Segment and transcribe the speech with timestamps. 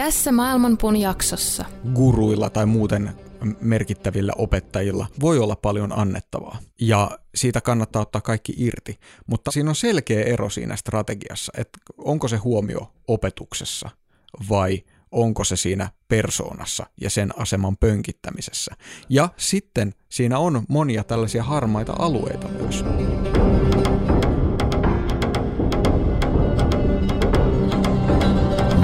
[0.00, 1.64] Tässä Maailmanpuun jaksossa.
[1.94, 3.10] Guruilla tai muuten
[3.60, 9.74] merkittävillä opettajilla voi olla paljon annettavaa ja siitä kannattaa ottaa kaikki irti, mutta siinä on
[9.74, 13.90] selkeä ero siinä strategiassa, että onko se huomio opetuksessa
[14.48, 18.74] vai onko se siinä persoonassa ja sen aseman pönkittämisessä.
[19.08, 22.84] Ja sitten siinä on monia tällaisia harmaita alueita myös.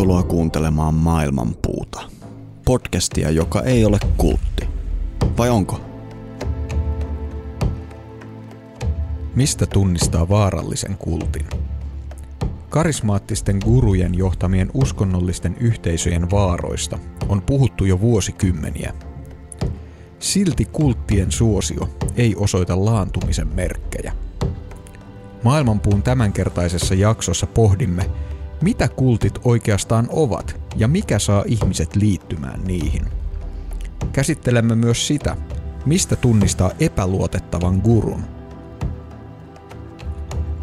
[0.00, 2.00] Tervetuloa kuuntelemaan Maailmanpuuta.
[2.64, 4.68] Podcastia, joka ei ole kultti.
[5.38, 5.80] Vai onko?
[9.34, 11.46] Mistä tunnistaa vaarallisen kultin?
[12.68, 16.98] Karismaattisten gurujen johtamien uskonnollisten yhteisöjen vaaroista
[17.28, 18.92] on puhuttu jo vuosikymmeniä.
[20.18, 24.12] Silti kulttien suosio ei osoita laantumisen merkkejä.
[25.44, 28.10] Maailmanpuun tämänkertaisessa jaksossa pohdimme,
[28.62, 33.06] mitä kultit oikeastaan ovat ja mikä saa ihmiset liittymään niihin.
[34.12, 35.36] Käsittelemme myös sitä,
[35.86, 38.24] mistä tunnistaa epäluotettavan gurun.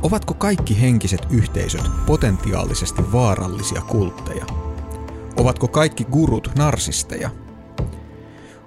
[0.04, 4.46] Ovatko kaikki henkiset yhteisöt potentiaalisesti vaarallisia kultteja?
[5.38, 7.30] Ovatko kaikki gurut narsisteja?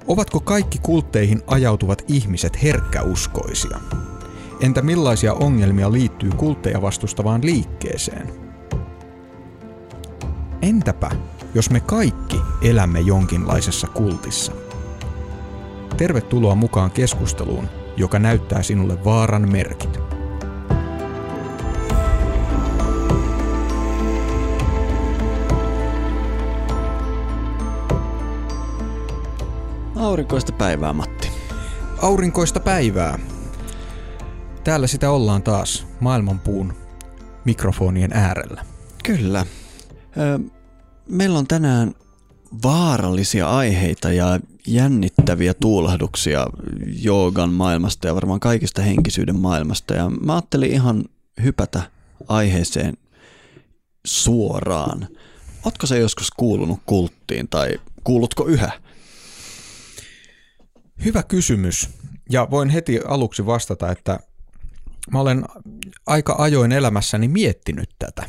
[0.06, 3.80] Ovatko kaikki kultteihin ajautuvat ihmiset herkkäuskoisia?
[4.60, 8.49] Entä millaisia ongelmia liittyy kultteja vastustavaan liikkeeseen?
[10.62, 11.10] Entäpä,
[11.54, 14.52] jos me kaikki elämme jonkinlaisessa kultissa?
[15.96, 20.00] Tervetuloa mukaan keskusteluun, joka näyttää sinulle vaaran merkit.
[29.96, 31.30] Aurinkoista päivää, Matti.
[32.02, 33.18] Aurinkoista päivää.
[34.64, 36.74] Täällä sitä ollaan taas maailmanpuun
[37.44, 38.64] mikrofonien äärellä.
[39.04, 39.46] Kyllä.
[41.08, 41.94] Meillä on tänään
[42.62, 46.46] vaarallisia aiheita ja jännittäviä tuulahduksia
[47.02, 49.94] joogan maailmasta ja varmaan kaikista henkisyyden maailmasta.
[49.94, 51.04] Ja mä ajattelin ihan
[51.42, 51.82] hypätä
[52.28, 52.96] aiheeseen
[54.06, 55.08] suoraan.
[55.64, 58.70] Ootko se joskus kuulunut kulttiin tai kuulutko yhä?
[61.04, 61.88] Hyvä kysymys.
[62.30, 64.18] Ja voin heti aluksi vastata, että
[65.10, 65.44] mä olen
[66.06, 68.22] aika ajoin elämässäni miettinyt tätä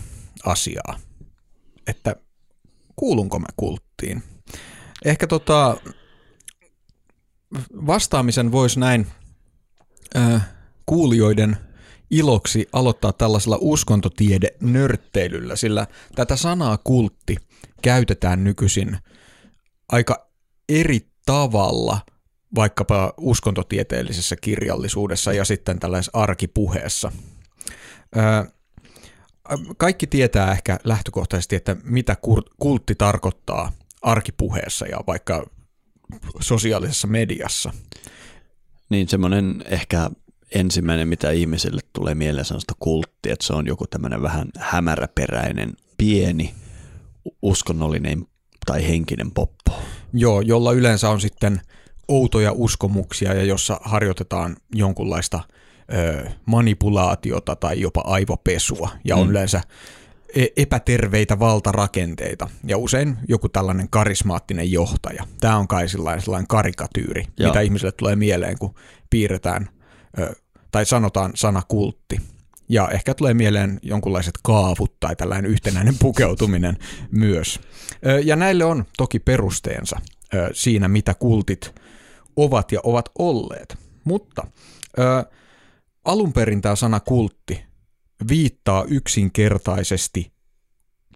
[0.45, 0.99] asiaa
[1.87, 2.15] että
[2.95, 4.23] kuulunko mä kulttiin.
[5.05, 5.77] Ehkä tota,
[7.87, 9.07] vastaamisen voisi näin
[10.15, 10.47] äh,
[10.85, 11.57] kuulijoiden
[12.11, 17.37] iloksi aloittaa tällaisella uskontotiede-nörtteilyllä, sillä tätä sanaa kultti
[17.81, 18.97] käytetään nykyisin
[19.89, 20.27] aika
[20.69, 21.99] eri tavalla
[22.55, 27.11] vaikkapa uskontotieteellisessä kirjallisuudessa ja sitten tällaisessa arkipuheessa.
[29.77, 32.17] Kaikki tietää ehkä lähtökohtaisesti, että mitä
[32.59, 35.49] kultti tarkoittaa arkipuheessa ja vaikka
[36.39, 37.73] sosiaalisessa mediassa.
[38.89, 40.11] Niin semmoinen ehkä
[40.55, 46.53] ensimmäinen, mitä ihmisille tulee mieleen sanosta kultti, että se on joku tämmöinen vähän hämäräperäinen, pieni,
[47.41, 48.25] uskonnollinen
[48.65, 49.81] tai henkinen poppo.
[50.13, 51.61] Joo, jolla yleensä on sitten
[52.07, 55.39] outoja uskomuksia ja jossa harjoitetaan jonkunlaista–
[56.45, 59.31] manipulaatiota tai jopa aivopesua ja on mm.
[59.31, 59.61] yleensä
[60.35, 65.23] e-, epäterveitä valtarakenteita ja usein joku tällainen karismaattinen johtaja.
[65.39, 67.49] Tämä on kai sellainen, sellainen karikatyyri, Joo.
[67.49, 68.75] mitä ihmisille tulee mieleen, kun
[69.09, 69.69] piirretään
[70.71, 72.21] tai sanotaan sana kultti.
[72.69, 76.77] Ja ehkä tulee mieleen jonkunlaiset kaavut tai tällainen yhtenäinen pukeutuminen
[77.11, 77.59] myös.
[78.23, 79.99] Ja näille on toki perusteensa
[80.53, 81.75] siinä, mitä kultit
[82.35, 83.77] ovat ja ovat olleet.
[84.03, 84.47] Mutta
[86.05, 87.63] Alun perin tämä sana kultti
[88.29, 90.31] viittaa yksinkertaisesti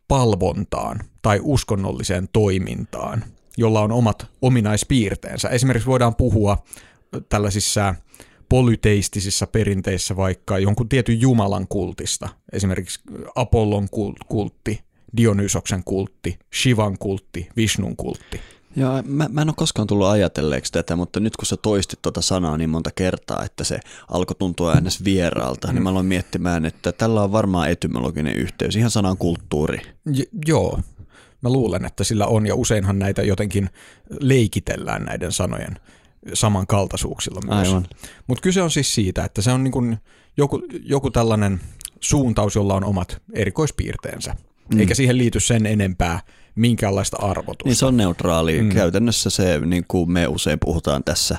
[0.07, 3.23] palvontaan tai uskonnolliseen toimintaan,
[3.57, 5.49] jolla on omat ominaispiirteensä.
[5.49, 6.63] Esimerkiksi voidaan puhua
[7.29, 7.95] tällaisissa
[8.49, 12.99] polyteistisissa perinteissä vaikka jonkun tietyn jumalan kultista, esimerkiksi
[13.35, 13.87] Apollon
[14.27, 14.83] kultti,
[15.17, 18.41] Dionysoksen kultti, Shivan kultti, Vishnun kultti.
[18.75, 22.21] Joo, mä, mä en ole koskaan tullut ajatelleeksi tätä, mutta nyt kun sä toistit tuota
[22.21, 23.79] sanaa niin monta kertaa, että se
[24.11, 25.73] alkoi tuntua äänes vieraalta, mm.
[25.73, 29.81] niin mä aloin miettimään, että tällä on varmaan etymologinen yhteys, ihan sanan kulttuuri.
[30.13, 30.79] J- joo,
[31.41, 33.69] mä luulen, että sillä on, ja useinhan näitä jotenkin
[34.19, 35.75] leikitellään näiden sanojen
[36.33, 37.83] samankaltaisuuksilla myös.
[38.27, 39.97] Mutta kyse on siis siitä, että se on niin kuin
[40.37, 41.61] joku, joku tällainen
[41.99, 44.35] suuntaus, jolla on omat erikoispiirteensä.
[44.73, 44.79] Mm.
[44.79, 46.19] Eikä siihen liity sen enempää
[46.55, 47.69] minkäänlaista arvotusta.
[47.69, 48.61] Niin se on neutraali.
[48.61, 48.69] Mm.
[48.69, 51.37] Käytännössä se, niin kuin me usein puhutaan tässä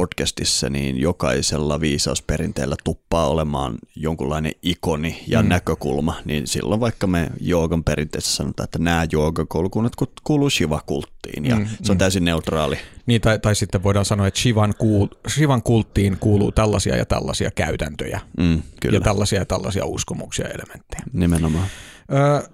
[0.00, 5.48] podcastissa, niin jokaisella viisausperinteellä tuppaa olemaan jonkunlainen ikoni ja mm.
[5.48, 9.92] näkökulma, niin silloin vaikka me joogan perinteessä sanotaan, että nämä joogakoulukunnat
[10.24, 11.66] kuuluu Shiva-kulttiin ja mm.
[11.82, 11.98] se on mm.
[11.98, 12.78] täysin neutraali.
[13.06, 17.50] Niin, tai, tai sitten voidaan sanoa, että Shivan, kuul, Shivan kulttiin kuuluu tällaisia ja tällaisia
[17.50, 18.96] käytäntöjä mm, kyllä.
[18.96, 21.02] ja tällaisia ja tällaisia uskomuksia ja elementtejä.
[21.12, 21.66] Nimenomaan.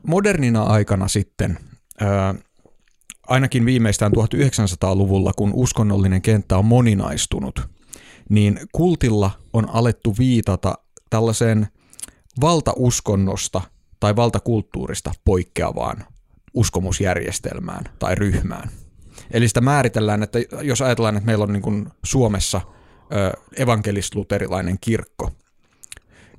[0.03, 1.59] Modernina aikana sitten
[3.27, 7.69] ainakin viimeistään 1900-luvulla, kun uskonnollinen kenttä on moninaistunut,
[8.29, 10.75] niin kultilla on alettu viitata
[11.11, 11.69] tällaiseen
[12.41, 13.63] valtauskonnosta
[14.01, 16.05] tai valtakulttuurista poikkeavaan
[16.55, 18.71] uskomusjärjestelmään tai ryhmään.
[19.31, 22.61] Eli sitä määritellään, että jos ajatellaan, että meillä on niin kuin Suomessa
[23.57, 25.33] evankelist-luterilainen kirkko,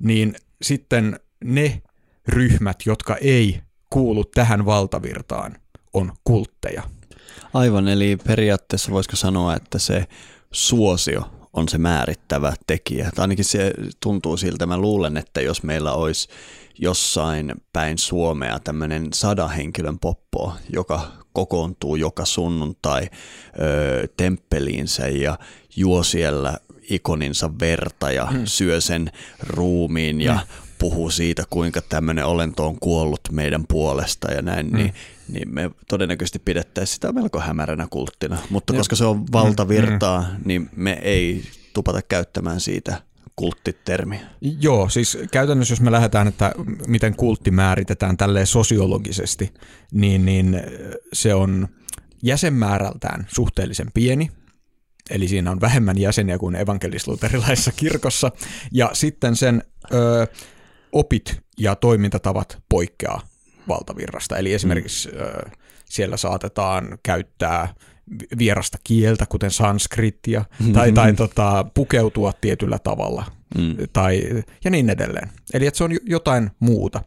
[0.00, 1.82] niin sitten ne
[2.28, 3.60] ryhmät, jotka ei
[3.90, 5.56] kuulu tähän valtavirtaan–
[5.94, 6.82] on kultteja.
[7.54, 10.06] Aivan, eli periaatteessa voisiko sanoa, että se
[10.52, 11.22] suosio
[11.52, 13.10] on se määrittävä tekijä.
[13.14, 13.72] Tai ainakin se
[14.02, 14.66] tuntuu siltä.
[14.66, 16.28] Mä luulen, että jos meillä olisi
[16.78, 25.38] jossain päin Suomea tämmöinen sada henkilön poppo, joka kokoontuu joka sunnuntai ö, temppeliinsä ja
[25.76, 26.58] juo siellä
[26.90, 28.42] ikoninsa verta ja hmm.
[28.44, 29.10] syö sen
[29.40, 30.67] ruumiin ja hmm.
[30.78, 34.76] Puhuu siitä, kuinka tämmöinen olento on kuollut meidän puolesta ja näin, hmm.
[34.76, 34.94] niin
[35.32, 38.38] niin me todennäköisesti pidettäisiin sitä melko hämäränä kulttina.
[38.50, 40.42] Mutta koska se on valtavirtaa, mm, mm.
[40.44, 41.42] niin me ei
[41.74, 43.02] tupata käyttämään siitä
[43.36, 44.20] kulttitermiä.
[44.60, 46.52] Joo, siis käytännössä jos me lähdetään, että
[46.86, 49.54] miten kultti määritetään tälleen sosiologisesti,
[49.92, 50.60] niin, niin
[51.12, 51.68] se on
[52.22, 54.30] jäsenmäärältään suhteellisen pieni,
[55.10, 58.32] eli siinä on vähemmän jäseniä kuin evankelis-luterilaisessa kirkossa,
[58.72, 60.26] ja sitten sen ö,
[60.92, 63.20] opit ja toimintatavat poikkeaa
[63.68, 64.36] valtavirrasta.
[64.36, 65.50] Eli esimerkiksi mm.
[65.84, 67.74] siellä saatetaan käyttää
[68.38, 70.72] vierasta kieltä, kuten sanskrittia, mm-hmm.
[70.72, 73.24] tai, tai tota, pukeutua tietyllä tavalla,
[73.58, 73.76] mm.
[73.92, 74.22] tai,
[74.64, 75.28] ja niin edelleen.
[75.54, 77.02] Eli että se on jotain muuta.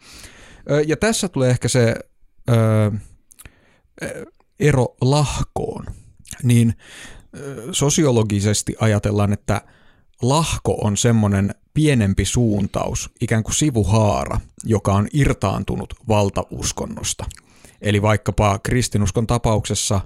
[0.88, 1.96] Ja tässä tulee ehkä se
[2.50, 2.92] ö,
[4.60, 5.86] ero lahkoon.
[6.44, 6.74] Niin
[7.72, 9.62] sosiologisesti ajatellaan, että
[10.22, 17.26] lahko on semmoinen pienempi suuntaus, ikään kuin sivuhaara, joka on irtaantunut valtauskonnosta.
[17.82, 20.02] Eli vaikkapa kristinuskon tapauksessa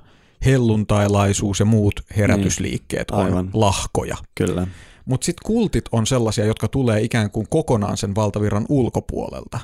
[0.46, 3.34] helluntailaisuus ja muut herätysliikkeet niin.
[3.34, 4.18] on lahkoja.
[4.36, 4.68] Kyllä.
[5.06, 9.60] Mutta sitten kultit on sellaisia, jotka tulee ikään kuin kokonaan sen valtavirran ulkopuolelta.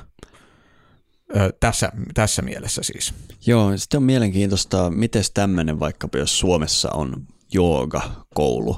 [1.36, 3.14] Ö, tässä, tässä mielessä siis.
[3.46, 8.76] Joo, sitten on mielenkiintoista, miten tämmöinen vaikkapa jos Suomessa on jooga-koulu,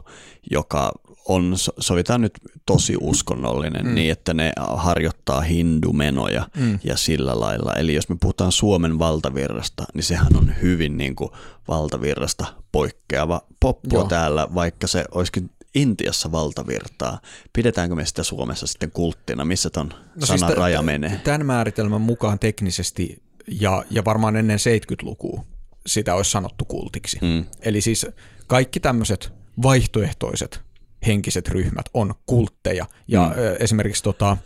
[0.50, 0.92] joka
[1.28, 2.32] on, sovitaan nyt
[2.66, 3.94] tosi uskonnollinen mm.
[3.94, 6.78] niin, että ne harjoittaa hindumenoja mm.
[6.84, 7.72] ja sillä lailla.
[7.72, 11.30] Eli jos me puhutaan Suomen valtavirrasta, niin sehän on hyvin niin kuin
[11.68, 14.04] valtavirrasta poikkeava poppo Joo.
[14.04, 17.20] täällä, vaikka se olisikin Intiassa valtavirtaa.
[17.52, 19.44] Pidetäänkö me sitä Suomessa sitten kulttina?
[19.44, 19.88] Missä ton
[20.20, 21.20] no sanan siis raja menee?
[21.24, 23.22] Tämän määritelmän mukaan teknisesti
[23.60, 25.44] ja, ja varmaan ennen 70-lukua
[25.86, 27.18] sitä olisi sanottu kultiksi.
[27.22, 27.44] Mm.
[27.60, 28.06] Eli siis
[28.46, 30.60] kaikki tämmöiset vaihtoehtoiset
[31.06, 32.86] henkiset ryhmät on kultteja.
[33.08, 33.56] Ja mm.
[33.60, 34.36] esimerkiksi tota,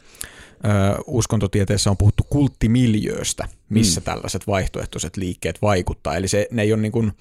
[1.06, 4.04] uskontotieteessä on puhuttu kulttimiljööstä, missä mm.
[4.04, 6.16] tällaiset vaihtoehtoiset liikkeet vaikuttaa.
[6.16, 7.12] Eli se, ne ei ole niin kuin,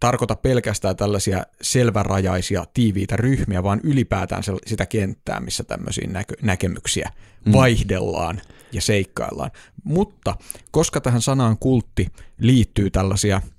[0.00, 7.10] tarkoita pelkästään tällaisia selvärajaisia, tiiviitä ryhmiä, vaan ylipäätään sitä kenttää, missä tämmöisiä näkö, näkemyksiä
[7.44, 7.52] mm.
[7.52, 8.40] vaihdellaan
[8.72, 9.50] ja seikkaillaan.
[9.84, 10.36] Mutta
[10.70, 12.06] koska tähän sanaan kultti
[12.38, 13.40] liittyy tällaisia–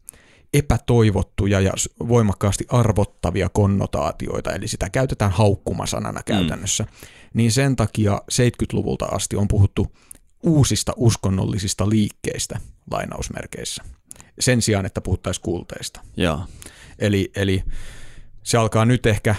[0.53, 1.71] epätoivottuja ja
[2.07, 6.89] voimakkaasti arvottavia konnotaatioita, eli sitä käytetään haukkumasanana käytännössä, mm.
[7.33, 9.87] niin sen takia 70-luvulta asti on puhuttu
[10.43, 12.59] uusista uskonnollisista liikkeistä
[12.91, 13.83] lainausmerkeissä,
[14.39, 16.01] sen sijaan, että puhuttaisiin kulteista.
[16.17, 16.39] Ja.
[16.99, 17.63] Eli, eli
[18.43, 19.35] se alkaa nyt ehkä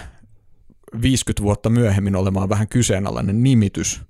[1.01, 4.01] 50 vuotta myöhemmin olemaan vähän kyseenalainen nimitys,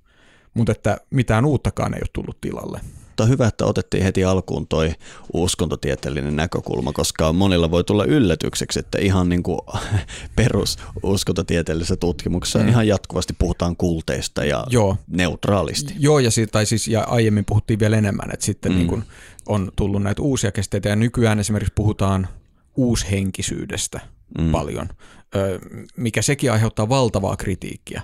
[0.54, 2.80] mutta että mitään uuttakaan ei ole tullut tilalle
[3.20, 4.92] mutta hyvä, että otettiin heti alkuun toi
[5.32, 9.60] uskontotieteellinen näkökulma, koska monilla voi tulla yllätykseksi, että ihan niin kuin
[10.36, 12.68] perus uskontotieteellisessä tutkimuksessa mm.
[12.68, 14.96] ihan jatkuvasti puhutaan kulteista ja Joo.
[15.06, 15.94] neutraalisti.
[15.98, 18.78] Joo, ja, siitä, tai siis, ja aiemmin puhuttiin vielä enemmän, että sitten mm.
[18.78, 19.04] niin kuin
[19.46, 22.28] on tullut näitä uusia käsitteitä ja nykyään esimerkiksi puhutaan
[22.76, 24.00] uushenkisyydestä
[24.38, 24.50] mm.
[24.50, 24.88] paljon,
[25.96, 28.02] mikä sekin aiheuttaa valtavaa kritiikkiä.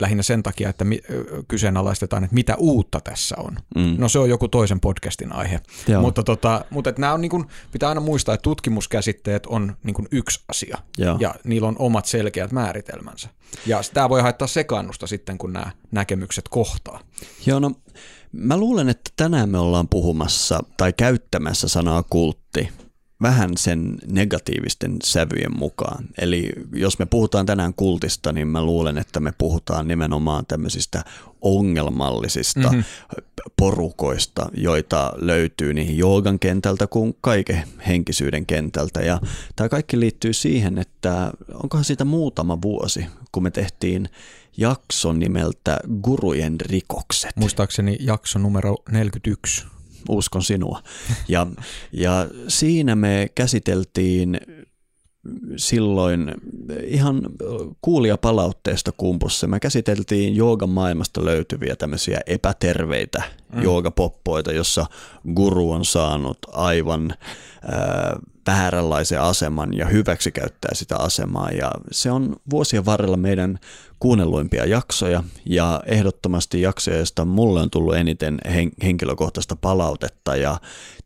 [0.00, 1.02] Lähinnä sen takia, että mi-
[1.48, 3.56] kyseenalaistetaan, että mitä uutta tässä on.
[3.76, 3.94] Mm.
[3.98, 5.60] No se on joku toisen podcastin aihe.
[5.88, 6.02] Joo.
[6.02, 9.94] Mutta, tota, mutta että nämä on niin kuin, pitää aina muistaa, että tutkimuskäsitteet on niin
[9.94, 11.16] kuin yksi asia Joo.
[11.20, 13.28] ja niillä on omat selkeät määritelmänsä.
[13.66, 17.00] Ja tämä voi haittaa sekaannusta sitten, kun nämä näkemykset kohtaa.
[17.46, 17.70] Joo, no
[18.32, 22.68] mä luulen, että tänään me ollaan puhumassa tai käyttämässä sanaa kultti
[23.22, 26.04] vähän sen negatiivisten sävyjen mukaan.
[26.18, 31.04] Eli jos me puhutaan tänään kultista, niin mä luulen, että me puhutaan nimenomaan tämmöisistä
[31.40, 32.84] ongelmallisista mm-hmm.
[33.56, 39.00] porukoista, joita löytyy niin joogan kentältä kuin kaiken henkisyyden kentältä.
[39.00, 39.20] Ja
[39.56, 41.32] tämä kaikki liittyy siihen, että
[41.62, 44.08] onkohan siitä muutama vuosi, kun me tehtiin
[44.56, 47.36] jakson nimeltä Gurujen rikokset.
[47.36, 49.66] Muistaakseni jakso numero 41
[50.08, 50.82] uskon sinua.
[51.28, 51.46] Ja,
[51.92, 54.40] ja siinä me käsiteltiin
[55.56, 56.34] silloin
[56.84, 57.22] ihan
[57.80, 59.46] kuulia palautteesta kumpussa.
[59.46, 63.22] Me käsiteltiin joogan maailmasta löytyviä tämmöisiä epäterveitä
[63.54, 63.62] mm.
[63.62, 64.86] joogapoppoita, jossa
[65.34, 71.50] guru on saanut aivan äh, vääränlaisen aseman ja hyväksi käyttää sitä asemaa.
[71.50, 73.58] Ja se on vuosien varrella meidän
[74.00, 78.38] kuunnelluimpia jaksoja ja ehdottomasti jaksoja, joista mulle on tullut eniten
[78.82, 80.56] henkilökohtaista palautetta ja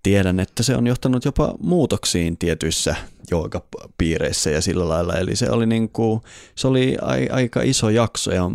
[0.02, 2.97] tiedän, että se on johtanut jopa muutoksiin tietyissä
[3.30, 5.14] joogapiireissä ja sillä lailla.
[5.14, 6.21] Eli se oli, niin kuin,
[6.54, 6.97] se oli
[7.33, 8.50] aika iso jakso ja,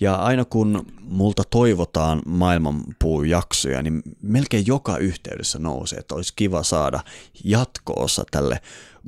[0.00, 7.00] ja aina kun multa toivotaan maailmanpuujaksoja, niin melkein joka yhteydessä nousee, että olisi kiva saada
[7.44, 8.60] jatko-osa tälle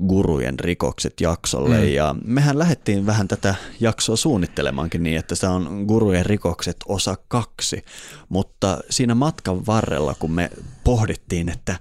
[0.09, 1.89] gurujen rikokset jaksolle mm.
[1.89, 7.85] ja mehän lähdettiin vähän tätä jaksoa suunnittelemaankin niin, että se on gurujen rikokset osa kaksi,
[8.29, 10.51] mutta siinä matkan varrella, kun me
[10.87, 11.79] pohdittiin, että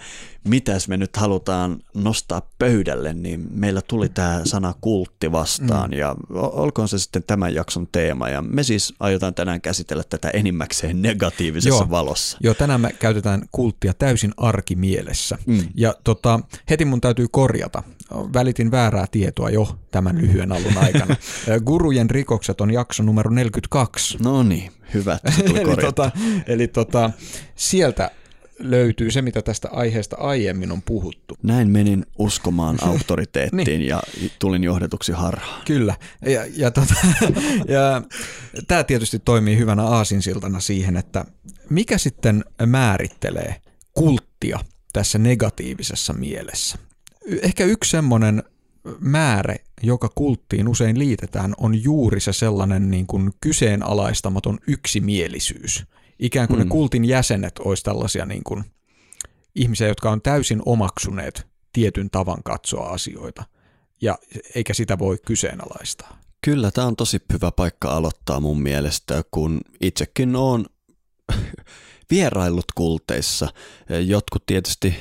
[0.48, 5.98] mitäs me nyt halutaan nostaa pöydälle, niin meillä tuli tämä sana kultti vastaan mm.
[5.98, 11.02] ja olkoon se sitten tämän jakson teema ja me siis aiotaan tänään käsitellä tätä enimmäkseen
[11.02, 11.90] negatiivisessa Joo.
[11.90, 12.38] valossa.
[12.44, 15.64] Joo, tänään me käytetään kulttia täysin arkimielessä mm.
[15.76, 17.84] ja tota, heti mun täytyy korjata.
[18.34, 21.16] Välitin väärää tietoa jo tämän lyhyen alun aikana.
[21.66, 24.18] Gurujen rikokset on jakso numero 42.
[24.24, 25.20] No niin, hyvä.
[25.62, 26.12] eli tota,
[26.48, 27.12] eli tota,
[27.56, 28.12] sieltä
[28.60, 31.38] löytyy se, mitä tästä aiheesta aiemmin on puhuttu.
[31.44, 33.82] Näin menin uskomaan auktoriteettiin niin.
[33.82, 34.02] ja
[34.40, 35.62] tulin johdetuksi harhaan.
[35.66, 35.96] Kyllä,
[36.26, 36.94] ja, ja, tota,
[37.76, 38.02] ja
[38.68, 41.26] tämä tietysti toimii hyvänä aasinsiltana siihen, että
[41.70, 43.56] mikä sitten määrittelee
[43.94, 44.60] kulttia
[44.94, 46.78] tässä negatiivisessa mielessä.
[47.42, 48.44] Ehkä yksi semmoinen
[49.00, 55.84] määrä, joka kulttiin usein liitetään, on juuri se sellainen niin kuin kyseenalaistamaton yksimielisyys–
[56.19, 56.63] ikään kuin mm.
[56.63, 58.63] ne kultin jäsenet olisi tällaisia niin kuin
[59.55, 63.43] ihmisiä, jotka on täysin omaksuneet tietyn tavan katsoa asioita,
[64.01, 64.17] ja
[64.55, 66.19] eikä sitä voi kyseenalaistaa.
[66.41, 70.65] Kyllä, tämä on tosi hyvä paikka aloittaa mun mielestä, kun itsekin on
[72.12, 73.48] vieraillut kulteissa.
[74.05, 74.95] Jotkut tietysti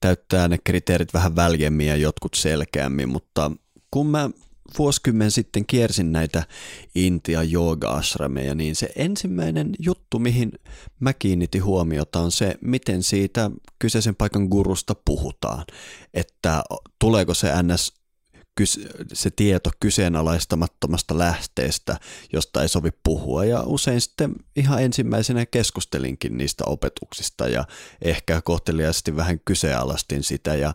[0.00, 3.50] täyttää ne kriteerit vähän väljemmin ja jotkut selkeämmin, mutta
[3.90, 4.30] kun mä
[4.78, 6.42] vuosikymmen sitten kiersin näitä
[6.94, 10.52] Intia jooga-ashrameja, niin se ensimmäinen juttu, mihin
[11.00, 15.64] mä kiinnitin huomiota on se, miten siitä kyseisen paikan gurusta puhutaan.
[16.14, 16.62] Että
[16.98, 17.99] tuleeko se ns
[19.12, 21.96] se tieto kyseenalaistamattomasta lähteestä,
[22.32, 23.44] josta ei sovi puhua.
[23.44, 27.64] Ja usein sitten ihan ensimmäisenä keskustelinkin niistä opetuksista ja
[28.02, 30.54] ehkä kohteliaasti vähän kyseenalaistin sitä.
[30.54, 30.74] Ja,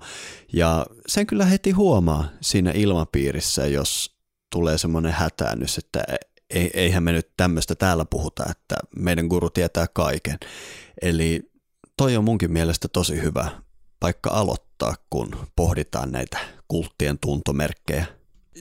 [0.53, 4.15] ja sen kyllä heti huomaa siinä ilmapiirissä, jos
[4.51, 6.03] tulee semmoinen hätäännys, että
[6.73, 10.37] eihän me nyt tämmöistä täällä puhuta, että meidän guru tietää kaiken.
[11.01, 11.51] Eli
[11.97, 13.51] toi on munkin mielestä tosi hyvä
[13.99, 18.05] paikka aloittaa, kun pohditaan näitä kulttien tuntomerkkejä.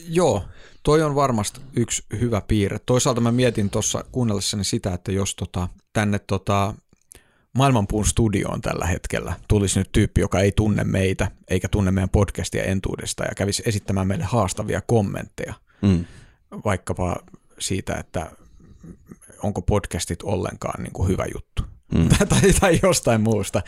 [0.09, 0.43] Joo,
[0.83, 2.79] toi on varmasti yksi hyvä piirre.
[2.85, 6.73] Toisaalta mä mietin tuossa kuunnellessani sitä, että jos tota, tänne tota,
[7.55, 12.63] Maailmanpuun studioon tällä hetkellä tulisi nyt tyyppi, joka ei tunne meitä eikä tunne meidän podcastia
[12.63, 16.05] entuudesta ja kävisi esittämään meille haastavia kommentteja, mm.
[16.65, 17.15] vaikkapa
[17.59, 18.31] siitä, että
[19.43, 22.09] onko podcastit ollenkaan niin kuin hyvä juttu mm.
[22.29, 23.61] tai, tai jostain muusta.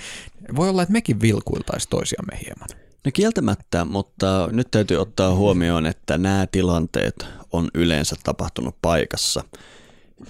[0.56, 2.87] Voi olla, että mekin vilkuiltaisiin toisiamme hieman.
[3.08, 9.44] No kieltämättä, mutta nyt täytyy ottaa huomioon, että nämä tilanteet on yleensä tapahtunut paikassa,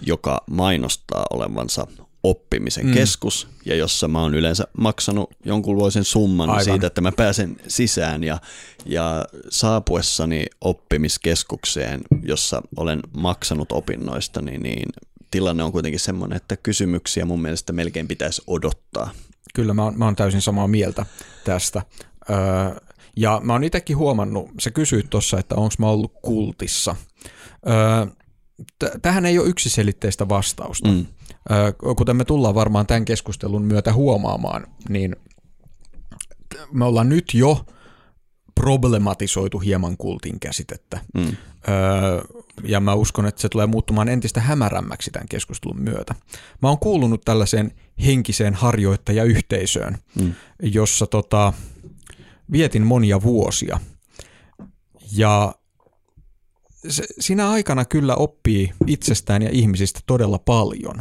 [0.02, 1.88] joka mainostaa olevansa
[2.24, 2.94] oppimisen mm.
[2.94, 6.64] keskus ja jossa mä oon yleensä maksanut jonkunlaisen summan Aivan.
[6.64, 8.38] siitä, että mä pääsen sisään ja,
[8.86, 14.90] ja saapuessani oppimiskeskukseen, jossa olen maksanut opinnoista, niin, niin
[15.32, 19.12] tilanne on kuitenkin semmoinen, että kysymyksiä mun mielestä melkein pitäisi odottaa
[19.58, 21.06] kyllä mä oon, mä oon täysin samaa mieltä
[21.44, 21.82] tästä.
[22.30, 22.76] Öö,
[23.16, 26.96] ja mä oon itsekin huomannut, sä kysyit tuossa, että onko mä ollut kultissa.
[27.68, 28.06] Öö,
[28.80, 30.90] t- tähän ei ole yksiselitteistä vastausta.
[30.90, 31.06] Mm.
[31.52, 35.16] Öö, kuten me tullaan varmaan tämän keskustelun myötä huomaamaan, niin
[36.72, 37.66] me ollaan nyt jo
[38.56, 41.00] problematisoitu hieman kultin käsitettä.
[41.14, 41.24] Mm.
[41.70, 42.22] Öö,
[42.64, 46.16] ja mä uskon, että se tulee muuttumaan entistä hämärämmäksi tämän keskustelun myötä.
[46.62, 47.72] Mä oon kuulunut tällaiseen
[48.06, 50.34] henkiseen harjoittajayhteisöön, mm.
[50.62, 51.54] jossa tota,
[52.52, 53.80] vietin monia vuosia.
[55.12, 55.56] Ja
[56.90, 60.96] se, siinä aikana kyllä oppii itsestään ja ihmisistä todella paljon.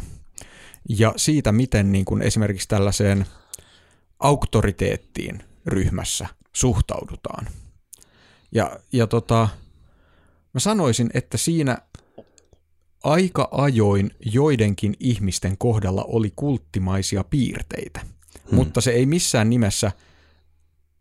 [0.89, 3.25] Ja siitä, miten niin kuin esimerkiksi tällaiseen
[4.19, 7.47] auktoriteettiin ryhmässä suhtaudutaan.
[8.51, 9.49] Ja, ja tota,
[10.53, 11.77] mä sanoisin, että siinä
[13.03, 18.55] aika ajoin joidenkin ihmisten kohdalla oli kulttimaisia piirteitä, hmm.
[18.55, 19.91] mutta se ei missään nimessä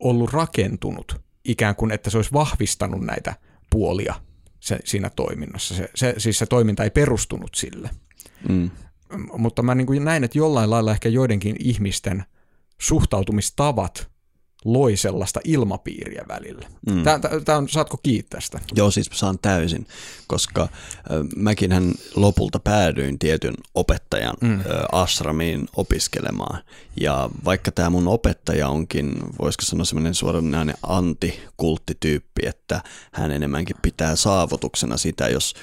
[0.09, 3.35] ollut rakentunut ikään kuin, että se olisi vahvistanut näitä
[3.71, 4.15] puolia
[4.61, 5.75] se, siinä toiminnassa.
[5.75, 7.91] Se, se, siis se toiminta ei perustunut sille.
[8.49, 8.71] Hmm.
[9.39, 12.25] Mutta mä niin kuin näin, että jollain lailla ehkä joidenkin ihmisten
[12.81, 14.11] suhtautumistavat
[14.67, 16.69] loi sellaista ilmapiiriä välillä.
[16.87, 17.03] Mm.
[17.03, 18.61] Tää, tää, tää on, saatko kiittää sitä?
[18.75, 19.87] Joo, siis saan täysin,
[20.27, 20.69] koska äh,
[21.37, 24.61] mäkinhän lopulta päädyin tietyn opettajan mm.
[24.61, 26.63] äh, asramiin opiskelemaan.
[27.01, 32.83] Ja vaikka tämä mun opettaja onkin, voisiko sanoa semmoinen suoranainen antikulttityyppi, että
[33.13, 35.55] hän enemmänkin pitää saavutuksena sitä, jos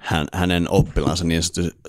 [0.00, 1.42] hän, hänen oppilaansa niin,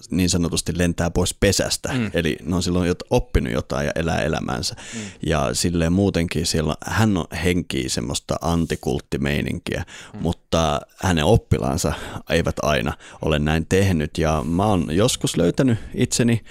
[0.10, 1.90] niin sanotusti lentää pois pesästä.
[1.94, 2.12] Mm.
[2.14, 4.76] Eli ne on silloin oppinut jotain ja elää elämänsä.
[4.76, 5.02] Mm.
[5.26, 10.22] Ja silleen muutenkin siellä hän on henkii semmoista antikulttimeininkiä, mm.
[10.22, 11.94] mutta hänen oppilaansa
[12.30, 14.18] eivät aina ole näin tehnyt.
[14.18, 16.42] Ja mä oon joskus löytänyt itseni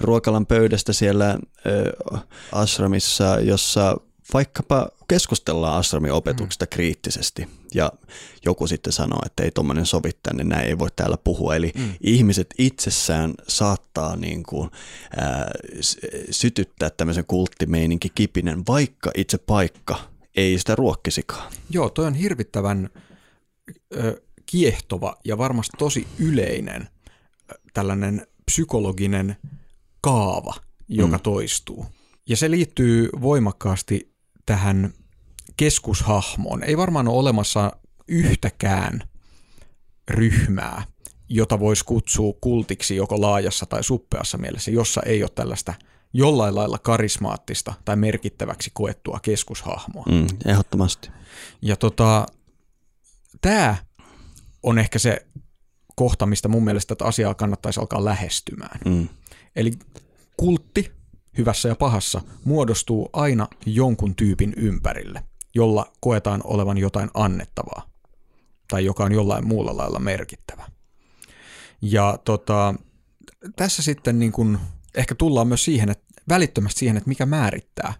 [0.00, 2.22] ruokalan pöydästä siellä äh,
[2.52, 3.96] ashramissa, jossa
[4.34, 6.68] vaikkapa keskustellaan Asramin opetuksesta mm.
[6.68, 7.92] kriittisesti ja
[8.44, 11.56] joku sitten sanoo, että ei tuommoinen sovi tänne, näin ei voi täällä puhua.
[11.56, 11.94] Eli mm.
[12.00, 14.70] ihmiset itsessään saattaa niin kuin,
[15.16, 15.50] ää,
[16.30, 19.98] sytyttää tämmöisen kulttimeininki kipinen, vaikka itse paikka
[20.36, 21.52] ei sitä ruokkisikaan.
[21.70, 22.90] Joo, toi on hirvittävän
[23.96, 26.88] ö, kiehtova ja varmasti tosi yleinen
[27.74, 29.36] tällainen psykologinen
[30.00, 30.54] kaava,
[30.88, 31.22] joka mm.
[31.22, 31.86] toistuu.
[32.28, 34.12] Ja se liittyy voimakkaasti
[34.46, 34.94] tähän
[35.56, 36.64] keskushahmoon.
[36.64, 37.72] Ei varmaan ole olemassa
[38.08, 39.02] yhtäkään
[40.08, 40.82] ryhmää,
[41.28, 45.74] jota voisi kutsua kultiksi joko laajassa tai suppeassa mielessä, jossa ei ole tällaista
[46.12, 50.04] jollain lailla karismaattista tai merkittäväksi koettua keskushahmoa.
[50.08, 51.10] Mm, ehdottomasti.
[51.62, 52.26] Ja tota,
[53.40, 53.76] tämä
[54.62, 55.26] on ehkä se
[55.96, 58.80] kohta, mistä mun mielestä tätä asiaa kannattaisi alkaa lähestymään.
[58.84, 59.08] Mm.
[59.56, 59.72] Eli
[60.36, 60.92] kultti,
[61.38, 65.22] hyvässä ja pahassa, muodostuu aina jonkun tyypin ympärille
[65.54, 67.90] jolla koetaan olevan jotain annettavaa
[68.70, 70.66] tai joka on jollain muulla lailla merkittävä.
[71.82, 72.74] Ja tota,
[73.56, 74.58] tässä sitten niin kun
[74.94, 77.94] ehkä tullaan myös siihen, että välittömästi siihen, että mikä määrittää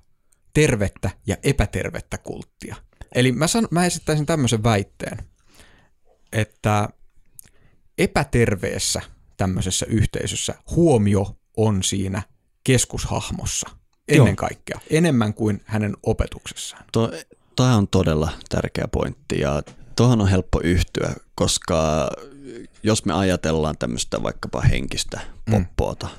[0.54, 2.76] tervettä ja epätervettä kulttia.
[3.14, 5.18] Eli mä, san, mä esittäisin tämmöisen väitteen,
[6.32, 6.88] että
[7.98, 9.02] epäterveessä
[9.36, 12.22] tämmöisessä yhteisössä huomio on siinä
[12.64, 13.70] keskushahmossa
[14.08, 14.36] ennen Joo.
[14.36, 16.84] kaikkea, enemmän kuin hänen opetuksessaan.
[16.92, 17.12] Tuo
[17.56, 19.62] Tämä on todella tärkeä pointti ja
[19.96, 22.10] tuohon on helppo yhtyä, koska
[22.82, 25.52] jos me ajatellaan tämmöistä vaikkapa henkistä mm.
[25.52, 26.12] poppoota, mm.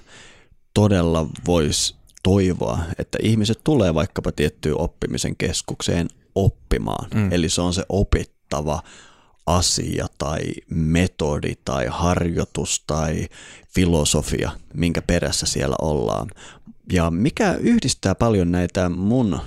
[0.73, 7.09] todella voisi toivoa, että ihmiset tulee vaikkapa tiettyyn oppimisen keskukseen oppimaan.
[7.13, 7.31] Mm.
[7.31, 8.83] Eli se on se opittava
[9.45, 13.27] asia tai metodi tai harjoitus tai
[13.75, 16.27] filosofia, minkä perässä siellä ollaan.
[16.91, 19.39] Ja mikä yhdistää paljon näitä mun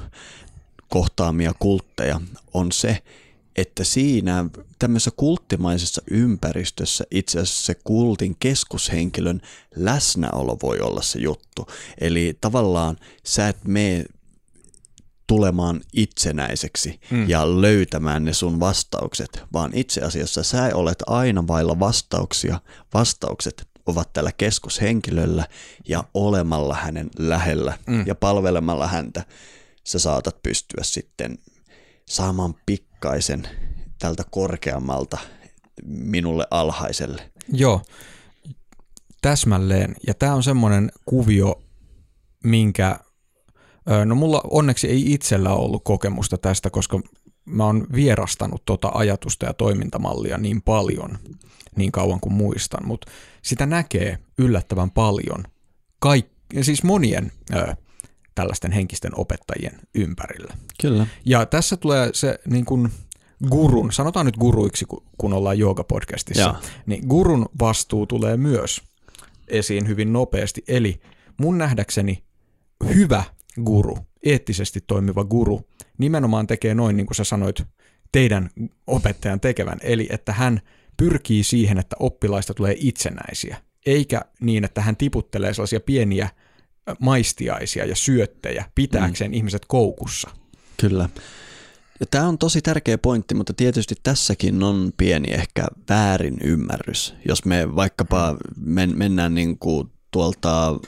[0.95, 2.21] kohtaamia kultteja
[2.55, 3.03] on se,
[3.57, 4.45] että siinä
[4.79, 9.41] tämmöisessä kulttimaisessa ympäristössä itse asiassa se kultin keskushenkilön
[9.77, 11.67] läsnäolo voi olla se juttu.
[12.01, 14.05] Eli tavallaan sä et mene
[15.27, 17.29] tulemaan itsenäiseksi mm.
[17.29, 22.61] ja löytämään ne sun vastaukset, vaan itse asiassa sä olet aina vailla vastauksia.
[22.95, 25.47] Vastaukset ovat tällä keskushenkilöllä
[25.89, 28.07] ja olemalla hänen lähellä mm.
[28.07, 29.25] ja palvelemalla häntä
[29.85, 31.39] sä saatat pystyä sitten
[32.09, 33.49] saamaan pikkaisen
[33.99, 35.19] tältä korkeammalta
[35.85, 37.31] minulle alhaiselle.
[37.53, 37.83] Joo,
[39.23, 39.95] täsmälleen.
[40.07, 41.63] Ja tämä on semmoinen kuvio,
[42.45, 42.99] minkä,
[44.05, 47.01] no mulla onneksi ei itsellä ollut kokemusta tästä, koska
[47.45, 51.19] mä oon vierastanut tota ajatusta ja toimintamallia niin paljon,
[51.77, 53.11] niin kauan kuin muistan, mutta
[53.43, 55.45] sitä näkee yllättävän paljon,
[55.99, 56.27] kaik,
[56.63, 57.77] siis monien ö,
[58.35, 60.55] tällaisten henkisten opettajien ympärillä.
[60.81, 61.07] Kyllä.
[61.25, 62.89] Ja tässä tulee se niin kuin
[63.49, 64.87] gurun, sanotaan nyt guruiksi,
[65.19, 65.57] kun ollaan
[65.89, 66.57] podcastissa Joo.
[66.87, 68.83] niin gurun vastuu tulee myös
[69.49, 70.65] esiin hyvin nopeasti.
[70.69, 71.01] Eli
[71.41, 72.25] mun nähdäkseni
[72.95, 73.25] hyvä
[73.65, 75.63] guru, eettisesti toimiva guru,
[75.99, 77.63] nimenomaan tekee noin, niin kuin sä sanoit,
[78.13, 78.51] teidän
[78.87, 79.79] opettajan tekevän.
[79.83, 80.61] Eli että hän
[80.97, 86.29] pyrkii siihen, että oppilaista tulee itsenäisiä, eikä niin, että hän tiputtelee sellaisia pieniä
[87.01, 89.35] maistiaisia ja syöttejä pitääkseen mm.
[89.35, 90.31] ihmiset koukussa.
[90.81, 91.09] Kyllä.
[92.01, 97.15] Ja tämä on tosi tärkeä pointti, mutta tietysti tässäkin on pieni ehkä väärin ymmärrys.
[97.29, 100.79] Jos me vaikkapa men, mennään niin kuin tuolta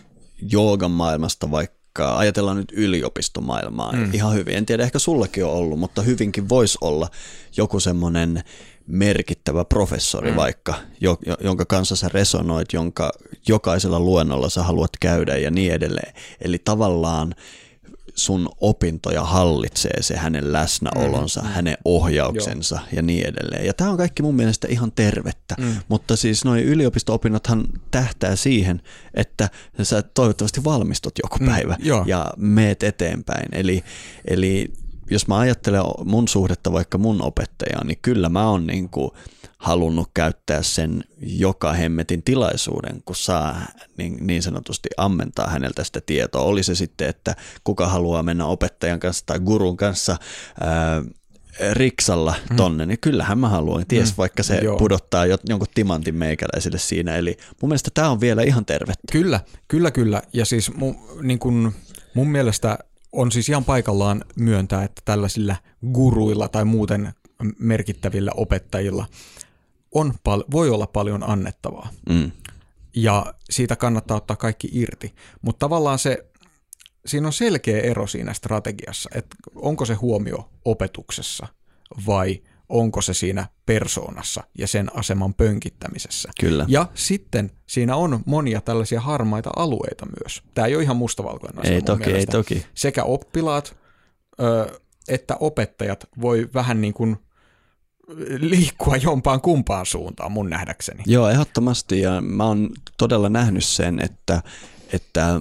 [0.42, 4.14] joogan maailmasta vaikka, ajatellaan nyt yliopistomaailmaa mm.
[4.14, 4.54] ihan hyvin.
[4.54, 7.08] En tiedä, ehkä sullakin on ollut, mutta hyvinkin voisi olla
[7.56, 8.42] joku semmoinen
[8.86, 10.36] merkittävä professori mm.
[10.36, 10.74] vaikka,
[11.40, 13.12] jonka kanssa sä resonoit, jonka
[13.48, 16.14] jokaisella luennolla sä haluat käydä ja niin edelleen.
[16.40, 17.34] Eli tavallaan
[18.16, 21.46] sun opintoja hallitsee se hänen läsnäolonsa, mm.
[21.46, 22.84] hänen ohjauksensa Joo.
[22.92, 23.66] ja niin edelleen.
[23.66, 25.74] Ja tämä on kaikki mun mielestä ihan tervettä, mm.
[25.88, 28.82] mutta siis noin yliopisto-opinnothan tähtää siihen,
[29.14, 29.48] että
[29.82, 31.46] sä toivottavasti valmistut joku mm.
[31.46, 33.48] päivä ja meet eteenpäin.
[33.52, 33.84] Eli,
[34.24, 34.72] eli
[35.10, 39.10] jos mä ajattelen mun suhdetta vaikka mun opettajaan, niin kyllä mä oon niin kuin
[39.58, 43.60] halunnut käyttää sen joka hemmetin tilaisuuden, kun saa
[43.96, 46.42] niin, niin sanotusti ammentaa häneltä sitä tietoa.
[46.42, 50.16] Oli se sitten, että kuka haluaa mennä opettajan kanssa tai gurun kanssa
[50.60, 51.02] ää,
[51.72, 52.56] riksalla mm.
[52.56, 52.88] tonne, mm.
[52.88, 53.86] niin kyllähän mä haluan.
[53.88, 54.14] Ties mm.
[54.18, 54.76] vaikka se Joo.
[54.76, 57.16] pudottaa jonkun timantin meikäläisille siinä.
[57.16, 59.12] Eli mun mielestä tämä on vielä ihan tervettä.
[59.12, 60.22] Kyllä, kyllä, kyllä.
[60.32, 61.72] Ja siis mu, niin kun,
[62.14, 62.78] mun mielestä
[63.12, 65.56] on siis ihan paikallaan myöntää, että tällaisilla
[65.92, 67.12] guruilla tai muuten
[67.58, 69.06] merkittävillä opettajilla
[69.94, 71.88] on pal- voi olla paljon annettavaa.
[72.08, 72.30] Mm.
[72.96, 75.14] Ja siitä kannattaa ottaa kaikki irti.
[75.42, 76.26] Mutta tavallaan se,
[77.06, 81.46] siinä on selkeä ero siinä strategiassa, että onko se huomio opetuksessa
[82.06, 86.30] vai onko se siinä persoonassa ja sen aseman pönkittämisessä.
[86.40, 86.64] Kyllä.
[86.68, 90.42] Ja sitten siinä on monia tällaisia harmaita alueita myös.
[90.54, 92.18] Tämä ei ole ihan mustavalkoinen asia Ei toki, mielestä.
[92.18, 92.66] ei toki.
[92.74, 93.76] Sekä oppilaat
[94.40, 97.16] ö, että opettajat voi vähän niin kuin
[98.40, 101.02] liikkua jompaan kumpaan suuntaan mun nähdäkseni.
[101.06, 104.42] Joo, ehdottomasti ja mä oon todella nähnyt sen, että
[104.92, 105.40] että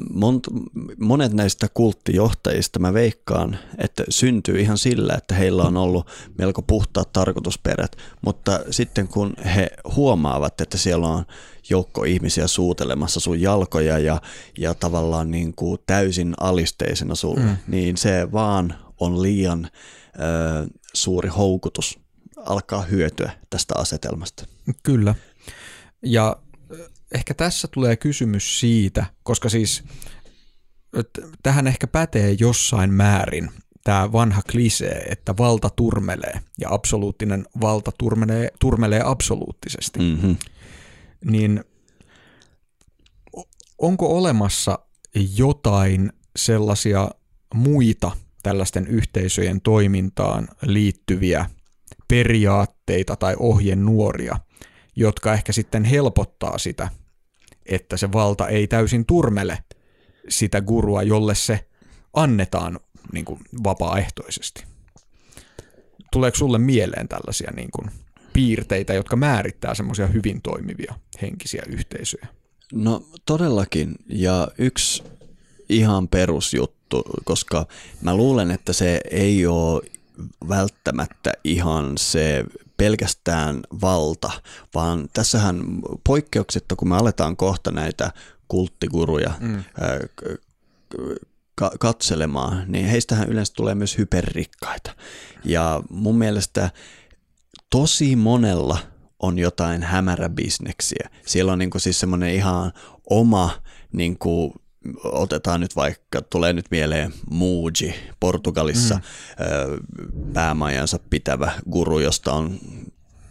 [1.00, 7.14] monet näistä kulttijohtajista mä veikkaan, että syntyy ihan sillä, että heillä on ollut melko puhtaat
[7.14, 11.26] tarkoitusperät, mutta sitten kun he huomaavat, että siellä on
[11.70, 14.22] joukko ihmisiä suutelemassa sun jalkoja ja,
[14.58, 17.58] ja tavallaan niin kuin täysin alisteisena sulle, mm.
[17.68, 19.70] niin se vaan on liian
[20.16, 20.20] ö,
[20.94, 22.00] suuri houkutus
[22.38, 24.46] alkaa hyötyä tästä asetelmasta.
[24.84, 25.16] Kyllä.
[26.04, 26.38] Ja
[27.16, 29.84] ehkä tässä tulee kysymys siitä, koska siis
[31.44, 33.50] tähän ehkä pätee jossain määrin
[33.84, 40.00] tämä vanha klisee, että valta turmelee ja absoluuttinen valta turmelee, turmelee absoluuttisesti.
[40.00, 40.36] Mm-hmm.
[41.26, 41.64] Niin
[43.78, 44.80] onko olemassa
[45.38, 47.12] jotain sellaisia
[47.54, 48.12] muita
[48.44, 51.50] tällaisten yhteisöjen toimintaan liittyviä
[52.08, 54.38] periaatteita tai ohjenuoria,
[54.96, 56.90] jotka ehkä sitten helpottaa sitä,
[57.66, 59.58] että se valta ei täysin turmele
[60.30, 61.66] sitä gurua, jolle se
[62.14, 62.80] annetaan
[63.14, 64.64] niin kuin vapaaehtoisesti.
[66.12, 67.92] Tuleeko sulle mieleen tällaisia niin kuin
[68.34, 72.28] piirteitä, jotka määrittää semmoisia hyvin toimivia henkisiä yhteisöjä?
[72.74, 75.04] No todellakin, ja yksi
[75.70, 77.66] ihan perusjuttu, koska
[78.02, 79.82] mä luulen, että se ei ole
[80.50, 82.44] välttämättä ihan se
[82.78, 84.32] pelkästään valta,
[84.76, 85.62] vaan tässähän
[86.08, 88.12] poikkeuksetta, kun me aletaan kohta näitä
[88.48, 89.64] kulttiguruja mm.
[91.56, 94.96] ka- katselemaan, niin heistähän yleensä tulee myös hyperrikkaita.
[95.46, 96.70] Ja mun mielestä
[97.70, 98.78] tosi monella
[99.20, 101.10] on jotain hämäräbisneksiä.
[101.26, 102.72] Siellä on niinku siis semmoinen ihan
[103.10, 103.62] oma
[103.94, 104.54] niinku
[105.04, 110.34] otetaan nyt vaikka, tulee nyt mieleen Muji Portugalissa mm.
[110.34, 112.60] päämajansa pitävä guru, josta on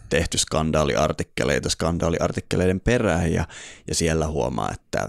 [0.09, 3.47] tehty skandaaliartikkeleita skandaaliartikkeleiden perään ja,
[3.87, 5.07] ja siellä huomaa, että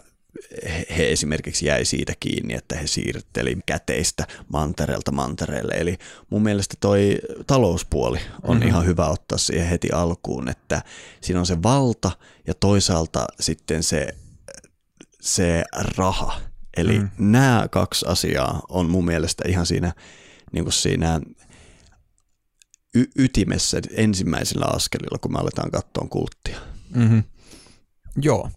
[0.96, 5.74] he esimerkiksi jäi siitä kiinni, että he siirteli käteistä mantereelta mantereelle.
[5.74, 5.98] Eli
[6.30, 8.68] mun mielestä toi talouspuoli on mm-hmm.
[8.68, 10.82] ihan hyvä ottaa siihen heti alkuun, että
[11.20, 12.10] siinä on se valta
[12.46, 14.14] ja toisaalta sitten se
[15.20, 15.64] se
[15.96, 16.40] raha.
[16.76, 17.10] Eli mm.
[17.18, 19.92] nämä kaksi asiaa on mun mielestä ihan siinä,
[20.52, 21.20] niin kuin siinä
[22.94, 26.58] y- ytimessä ensimmäisellä askelilla, kun me aletaan katsoa kulttia.
[26.94, 27.22] Mm-hmm.
[28.22, 28.50] Joo,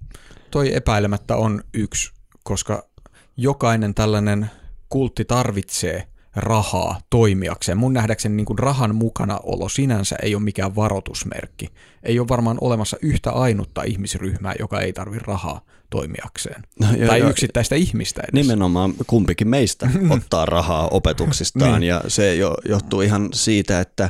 [0.52, 2.12] toi epäilemättä on yksi,
[2.44, 2.90] koska
[3.38, 4.52] jokainen tällainen
[4.90, 6.08] kultti tarvitsee
[6.40, 7.78] rahaa toimijakseen.
[7.78, 11.68] Mun nähdäkseni niin kuin rahan mukanaolo sinänsä ei ole mikään varoitusmerkki.
[12.04, 16.64] Ei ole varmaan olemassa yhtä ainutta ihmisryhmää, joka ei tarvi rahaa toimijakseen.
[16.80, 18.34] No, jo, tai jo, yksittäistä ihmistä edes.
[18.48, 21.88] Nimenomaan kumpikin meistä ottaa rahaa opetuksistaan niin.
[21.88, 24.10] ja se jo, johtuu ihan siitä, että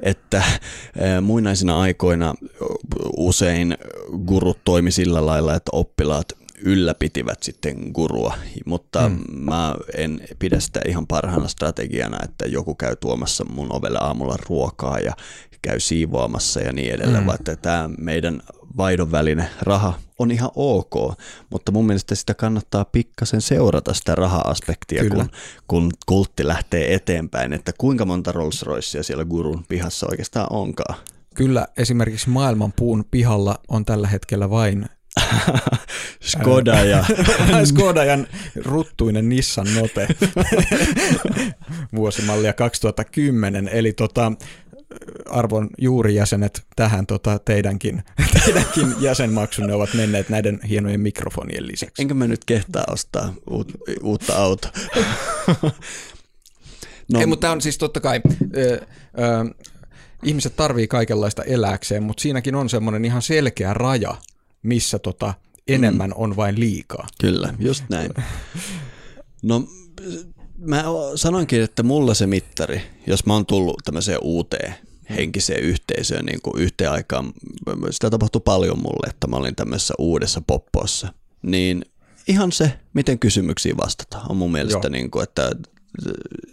[0.00, 0.42] että
[1.22, 2.34] muinaisina aikoina
[3.16, 3.76] usein
[4.26, 8.34] gurut toimi sillä lailla, että oppilaat ylläpitivät sitten gurua,
[8.66, 9.24] mutta mm.
[9.28, 14.98] mä en pidä sitä ihan parhaana strategiana, että joku käy tuomassa mun ovelle aamulla ruokaa
[14.98, 15.12] ja
[15.62, 17.26] käy siivoamassa ja niin edelleen, mm.
[17.26, 18.42] vaan että tämä meidän
[18.76, 20.94] vaihdon välinen raha on ihan ok,
[21.50, 25.28] mutta mun mielestä sitä kannattaa pikkasen seurata sitä raha-aspektia, kun,
[25.68, 30.98] kun kultti lähtee eteenpäin, että kuinka monta Rolls Roycea siellä gurun pihassa oikeastaan onkaan.
[31.34, 34.86] Kyllä, esimerkiksi maailman puun pihalla on tällä hetkellä vain
[36.20, 37.04] Skoda ja...
[37.64, 38.26] Skodajan
[38.64, 40.08] ruttuinen Nissan Note
[41.96, 44.32] vuosimallia 2010, eli tota,
[45.30, 48.02] arvon juurijäsenet tähän tota, teidänkin,
[48.44, 52.02] teidänkin jäsenmaksunne ovat menneet näiden hienojen mikrofonien lisäksi.
[52.02, 54.70] Enkä mä nyt kehtaa ostaa uut, uutta autoa.
[57.12, 57.20] no.
[57.20, 58.20] Ei, mutta tämä on siis totta kai...
[58.56, 58.80] Ö, ö,
[60.22, 64.14] ihmiset tarvii kaikenlaista eläkseen, mutta siinäkin on semmoinen ihan selkeä raja,
[64.66, 65.34] missä tota
[65.68, 66.14] enemmän mm.
[66.16, 67.06] on vain liikaa.
[67.20, 68.10] Kyllä, just näin.
[69.42, 69.68] No
[70.58, 74.74] mä sanoinkin, että mulla se mittari, jos mä oon tullut tämmöiseen uuteen
[75.10, 77.32] henkiseen yhteisöön niin kuin yhteen aikaan,
[77.90, 81.84] sitä tapahtui paljon mulle, että mä olin tämmöisessä uudessa poppossa, niin
[82.28, 85.50] ihan se, miten kysymyksiin vastataan, on mun mielestä, niin kuin, että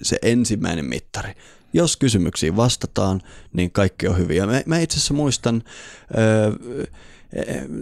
[0.01, 1.33] se ensimmäinen mittari.
[1.73, 3.21] Jos kysymyksiin vastataan,
[3.53, 4.45] niin kaikki on hyviä.
[4.45, 5.63] Mä, mä itse asiassa muistan,
[6.17, 6.85] öö,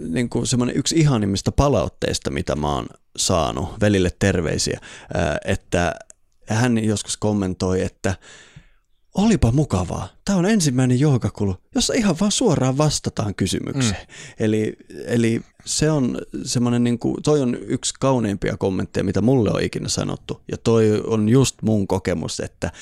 [0.08, 2.86] niin kuin semmoinen yksi ihanimmista palautteista, mitä mä oon
[3.16, 4.80] saanut, velille terveisiä,
[5.44, 5.94] että
[6.48, 8.14] hän joskus kommentoi, että
[9.14, 10.08] olipa mukavaa.
[10.24, 14.06] Tämä on ensimmäinen joogakulu, jossa ihan vaan suoraan vastataan kysymykseen.
[14.08, 14.44] Mm.
[14.44, 19.62] Eli, eli se on semmoinen, niin kuin, toi on yksi kauneimpia kommentteja, mitä mulle on
[19.62, 20.40] ikinä sanottu.
[20.50, 22.72] Ja toi on just mun kokemus, että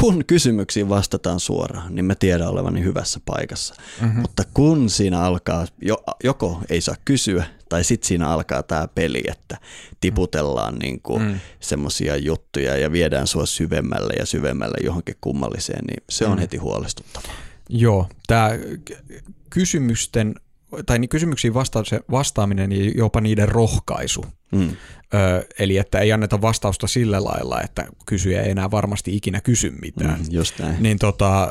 [0.00, 3.74] kun kysymyksiin vastataan suoraan, niin mä tiedän olevani hyvässä paikassa.
[4.00, 4.20] Mm-hmm.
[4.20, 9.22] Mutta kun siinä alkaa, jo, joko ei saa kysyä, tai sitten siinä alkaa tämä peli,
[9.28, 9.56] että
[10.00, 11.40] tiputellaan niin mm.
[11.60, 16.38] semmoisia juttuja ja viedään sua syvemmälle ja syvemmälle johonkin kummalliseen, niin se on mm.
[16.38, 17.32] heti huolestuttavaa.
[17.68, 18.50] Joo, tämä
[19.50, 20.34] kysymysten
[20.86, 24.24] tai niin kysymyksiin vasta- vastaaminen ja jopa niiden rohkaisu.
[24.52, 24.76] Mm.
[25.14, 29.70] Ö, eli että ei anneta vastausta sillä lailla, että kysyjä ei enää varmasti ikinä kysy
[29.82, 30.18] mitään.
[30.18, 30.82] Mm, just näin.
[30.82, 31.48] Niin tota,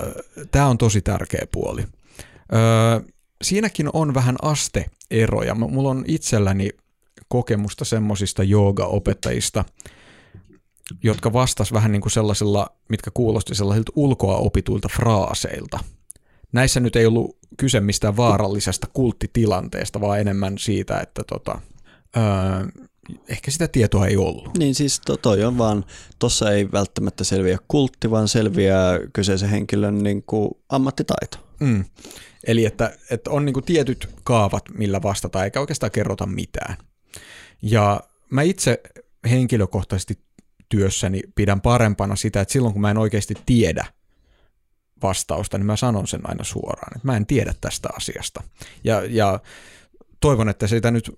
[0.52, 1.82] tämä on tosi tärkeä puoli.
[1.82, 3.02] Ö,
[3.42, 5.56] siinäkin on vähän asteeroja.
[5.56, 6.70] Mulla on itselläni
[7.28, 9.66] kokemusta semmoisista jooga-opettajista,
[11.04, 15.80] jotka vastas vähän niin kuin sellaisilla, mitkä kuulosti sellaisilta ulkoa opituilta fraaseilta.
[16.52, 21.60] Näissä nyt ei ollut kyse mistään vaarallisesta kulttitilanteesta, vaan enemmän siitä, että tota,
[22.18, 22.84] öö,
[23.28, 24.58] ehkä sitä tietoa ei ollut.
[24.58, 25.86] Niin siis to, toi on vaan,
[26.20, 31.38] tuossa ei välttämättä selviä kultti, vaan selviää kyseisen henkilön niin kuin ammattitaito.
[31.60, 31.86] Mm.
[32.48, 36.78] Eli että, että on niin kuin tietyt kaavat, millä vastataan, eikä oikeastaan kerrota mitään.
[37.62, 38.82] Ja mä itse
[39.30, 40.20] henkilökohtaisesti
[40.70, 43.86] työssäni pidän parempana sitä, että silloin kun mä en oikeasti tiedä
[45.04, 48.44] vastausta, niin mä sanon sen aina suoraan, että mä en tiedä tästä asiasta.
[48.84, 49.40] Ja, ja
[50.20, 51.12] toivon, että sitä nyt,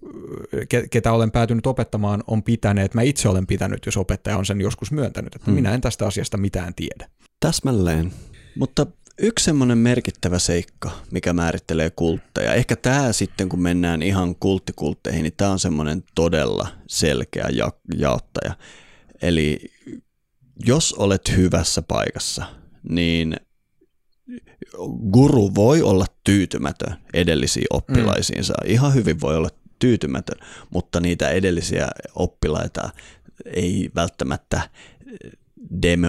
[0.91, 4.91] ketä olen päätynyt opettamaan, on pitäneet, mä itse olen pitänyt, jos opettaja on sen joskus
[4.91, 5.55] myöntänyt, että hmm.
[5.55, 7.09] minä en tästä asiasta mitään tiedä.
[7.39, 8.13] Täsmälleen.
[8.55, 8.85] Mutta
[9.17, 15.33] yksi semmoinen merkittävä seikka, mikä määrittelee kultteja, ehkä tämä sitten kun mennään ihan kulttikultteihin, niin
[15.37, 18.53] tämä on semmoinen todella selkeä ja- jaottaja.
[19.21, 19.59] Eli
[20.65, 22.45] jos olet hyvässä paikassa,
[22.89, 23.35] niin
[25.11, 28.53] guru voi olla tyytymätön edellisiin oppilaisiinsa.
[28.63, 28.71] Mm.
[28.71, 30.37] Ihan hyvin voi olla tyytymätön,
[30.69, 32.89] mutta niitä edellisiä oppilaita
[33.45, 34.61] ei välttämättä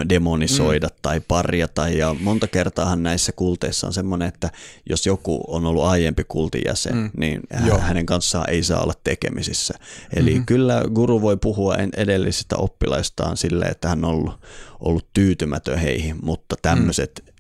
[0.09, 0.97] demonisoida mm.
[1.03, 1.89] tai parjata.
[1.89, 4.51] Ja monta kertaahan näissä kulteissa on semmoinen, että
[4.91, 7.11] jos joku on ollut aiempi kultin jäsen, mm.
[7.17, 7.79] niin Joo.
[7.79, 9.75] hänen kanssaan ei saa olla tekemisissä.
[10.17, 10.47] Eli mm-hmm.
[10.47, 14.41] kyllä guru voi puhua edellisistä oppilaistaan silleen, että hän on ollut,
[14.81, 17.32] ollut tyytymätön heihin, mutta tämmöiset mm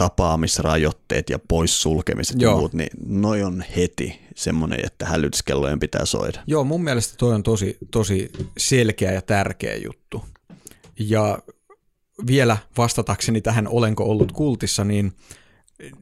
[0.00, 2.52] tapaamisrajoitteet ja poissulkemiset Joo.
[2.52, 6.42] ja muut, niin noi on heti semmoinen, että hälytyskellojen pitää soida.
[6.46, 10.24] Joo, mun mielestä toi on tosi, tosi selkeä ja tärkeä juttu.
[10.98, 11.38] Ja
[12.26, 15.12] vielä vastatakseni tähän olenko ollut kultissa, niin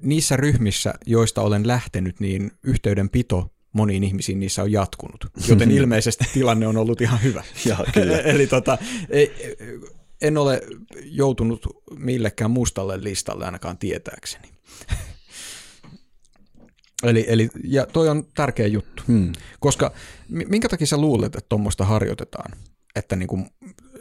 [0.03, 5.27] niissä ryhmissä, joista olen lähtenyt, niin yhteydenpito moniin ihmisiin niissä on jatkunut.
[5.49, 7.45] Joten ilmeisesti tilanne on ollut ihan hyvä.
[7.65, 8.19] Ja, kyllä.
[8.35, 8.79] Eli tota,
[9.11, 9.57] ei,
[10.23, 10.61] en ole
[11.05, 11.67] joutunut
[11.99, 14.49] millekään mustalle listalle ainakaan tietääkseni.
[17.03, 19.33] Eli, eli, ja toi on tärkeä juttu, hmm.
[19.61, 19.93] koska
[20.29, 22.53] minkä takia sä luulet, että tuommoista harjoitetaan,
[22.97, 23.47] että niin kuin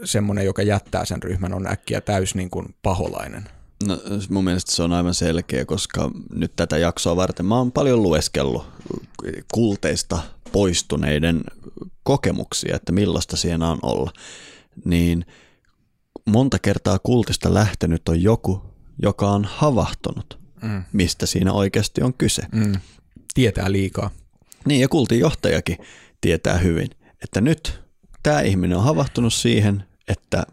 [0.04, 3.50] semmoinen, joka jättää sen ryhmän, on äkkiä täys niin kuin paholainen?
[3.88, 4.00] No,
[4.30, 8.66] mun mielestä se on aivan selkeä, koska nyt tätä jaksoa varten mä oon paljon lueskellut
[9.54, 10.20] kulteista
[10.52, 11.44] poistuneiden
[12.04, 14.12] kokemuksia, että millaista siinä on olla.
[14.86, 15.26] Niin
[16.28, 18.62] monta kertaa kultista lähtenyt on joku,
[19.02, 20.84] joka on havahtunut, mm.
[20.94, 22.42] mistä siinä oikeasti on kyse.
[22.52, 22.74] Mm.
[23.34, 24.10] Tietää liikaa.
[24.66, 25.78] Niin, ja kultin johtajakin
[26.22, 26.88] tietää hyvin,
[27.24, 27.82] että nyt
[28.24, 30.44] tämä ihminen on havahtunut siihen, että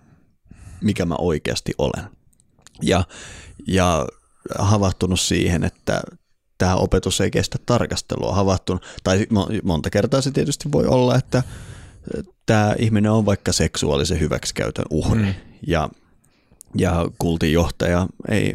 [0.81, 2.05] mikä mä oikeasti olen.
[2.83, 3.05] Ja,
[3.69, 4.07] ja
[4.59, 6.03] havahtunut siihen, että
[6.59, 8.35] tämä opetus ei kestä tarkastelua.
[8.35, 9.27] Havahtunut, tai
[9.63, 11.43] monta kertaa se tietysti voi olla, että
[12.47, 15.23] tämä ihminen on vaikka seksuaalisen hyväksikäytön uhri.
[15.23, 15.35] Mm.
[15.67, 15.89] Ja,
[16.77, 18.55] ja kultin johtaja ei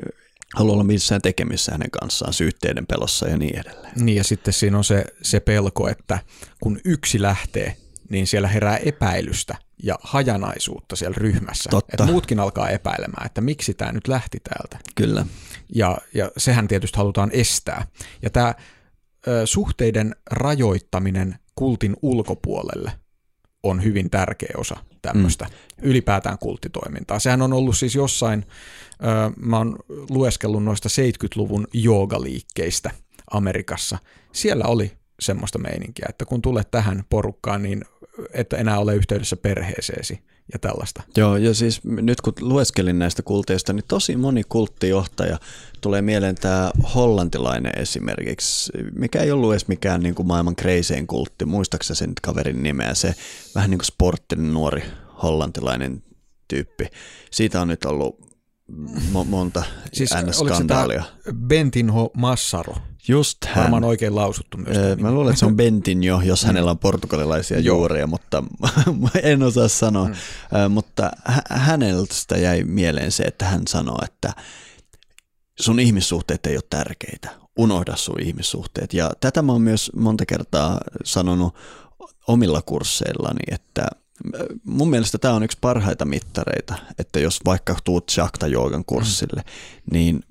[0.56, 3.94] halua olla missään tekemissä hänen kanssaan syytteiden pelossa ja niin edelleen.
[3.96, 6.20] Niin ja sitten siinä on se, se pelko, että
[6.60, 7.76] kun yksi lähtee,
[8.10, 11.70] niin siellä herää epäilystä ja hajanaisuutta siellä ryhmässä.
[11.70, 11.94] Totta.
[11.94, 14.80] Että muutkin alkaa epäilemään, että miksi tämä nyt lähti täältä.
[14.96, 15.26] Kyllä.
[15.76, 17.88] Ja, ja sehän tietysti halutaan estää.
[18.22, 18.56] Ja tämä
[19.46, 22.92] suhteiden rajoittaminen kultin ulkopuolelle
[23.64, 25.90] on hyvin tärkeä osa tämmöistä mm.
[25.90, 27.20] ylipäätään kulttitoimintaa.
[27.20, 28.46] Sehän on ollut siis jossain,
[28.94, 32.92] ö, mä oon lueskellut noista 70-luvun joogaliikkeistä
[33.32, 33.98] Amerikassa.
[34.32, 37.86] Siellä oli semmoista meininkiä, että kun tulet tähän porukkaan, niin
[38.34, 40.20] että enää ole yhteydessä perheeseesi
[40.54, 41.04] ja tällaista.
[41.18, 45.40] Joo, ja siis nyt kun lueskelin näistä kulteista, niin tosi moni kulttijohtaja
[45.82, 51.46] tulee mieleen tämä hollantilainen esimerkiksi, mikä ei ollut edes mikään niin kuin maailman kreisein kultti,
[51.46, 53.16] muistaakseni sen kaverin nimeä, se
[53.56, 54.84] vähän niin kuin sporttinen nuori
[55.24, 56.04] hollantilainen
[56.48, 56.88] tyyppi.
[57.32, 58.20] Siitä on nyt ollut
[59.14, 61.04] mo- monta siis NS-skandaalia.
[61.48, 62.76] Bentinho Massaro?
[63.08, 63.64] Just hän.
[63.64, 64.78] Varmaan oikein lausuttu myös.
[64.78, 68.44] Öö, mä luulen, että se on Bentinho, jos hänellä on portugalilaisia juuria, mutta
[69.24, 70.08] en osaa sanoa.
[70.08, 70.14] Mm.
[70.66, 71.12] Ö, mutta
[71.50, 74.34] häneltä jäi mieleen se, että hän sanoi, että
[75.60, 77.30] sun ihmissuhteet ei ole tärkeitä.
[77.58, 78.94] Unohda sun ihmissuhteet.
[78.94, 81.56] Ja tätä mä oon myös monta kertaa sanonut
[82.28, 83.88] omilla kursseillani, että
[84.64, 89.94] mun mielestä tämä on yksi parhaita mittareita, että jos vaikka tuut Shakta Joogan kurssille, mm.
[89.94, 90.24] niin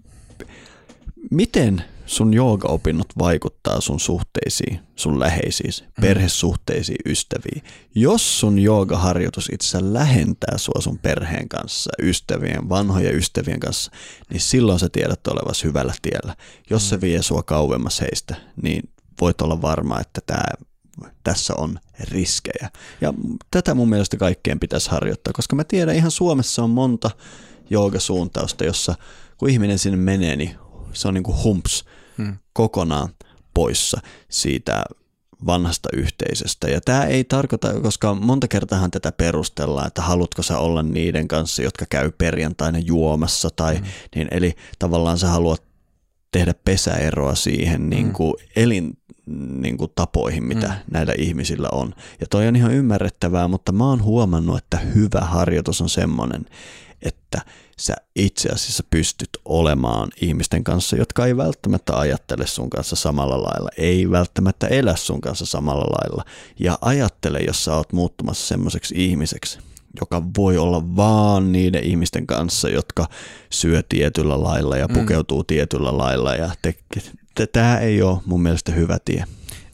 [1.31, 6.01] miten sun joogaopinnot vaikuttaa sun suhteisiin, sun läheisiin, mm.
[6.01, 7.63] perhesuhteisiin, ystäviin.
[7.95, 13.91] Jos sun joogaharjoitus itse lähentää sua sun perheen kanssa, ystävien, vanhojen ystävien kanssa,
[14.31, 16.37] niin silloin sä tiedät olevasi hyvällä tiellä.
[16.71, 16.89] Jos mm.
[16.89, 18.91] se vie sua kauemmas heistä, niin
[19.21, 20.55] voit olla varma, että tää,
[21.25, 22.71] tässä on riskejä.
[23.01, 23.15] Ja
[23.51, 27.11] tätä mun mielestä kaikkeen pitäisi harjoittaa, koska mä tiedän ihan Suomessa on monta
[27.71, 28.95] joogasuuntausta, jossa
[29.37, 30.55] kun ihminen sinne menee, niin
[30.93, 31.85] se on niin kuin humps
[32.19, 32.37] hmm.
[32.53, 33.09] kokonaan
[33.55, 34.01] poissa
[34.31, 34.85] siitä
[35.47, 36.69] vanhasta yhteisöstä.
[36.69, 41.63] Ja tämä ei tarkoita, koska monta kertaa tätä perustellaan, että haluatko sä olla niiden kanssa,
[41.63, 43.87] jotka käy perjantaina juomassa, tai hmm.
[44.15, 45.63] niin, eli tavallaan sä haluat
[46.33, 48.53] tehdä pesäeroa siihen niin kuin hmm.
[48.57, 48.99] elin
[49.61, 50.75] niin kuin tapoihin, mitä mm.
[50.91, 51.95] näillä ihmisillä on.
[52.21, 56.47] Ja toi on ihan ymmärrettävää, mutta mä oon huomannut, että hyvä harjoitus on semmoinen,
[57.03, 57.43] että
[57.79, 63.71] sä itse asiassa pystyt olemaan ihmisten kanssa, jotka ei välttämättä ajattele sun kanssa samalla lailla,
[63.77, 66.25] ei välttämättä elä sun kanssa samalla lailla.
[66.61, 69.59] Ja ajattele, jos sä oot muuttumassa semmoiseksi ihmiseksi,
[70.01, 73.07] joka voi olla vaan niiden ihmisten kanssa, jotka
[73.51, 74.95] syö tietyllä lailla ja mm.
[74.95, 75.47] pukeutuu mm.
[75.47, 76.35] tietyllä lailla.
[76.35, 76.75] Ja te,
[77.35, 79.25] te, tämä ei ole mun mielestä hyvä tie.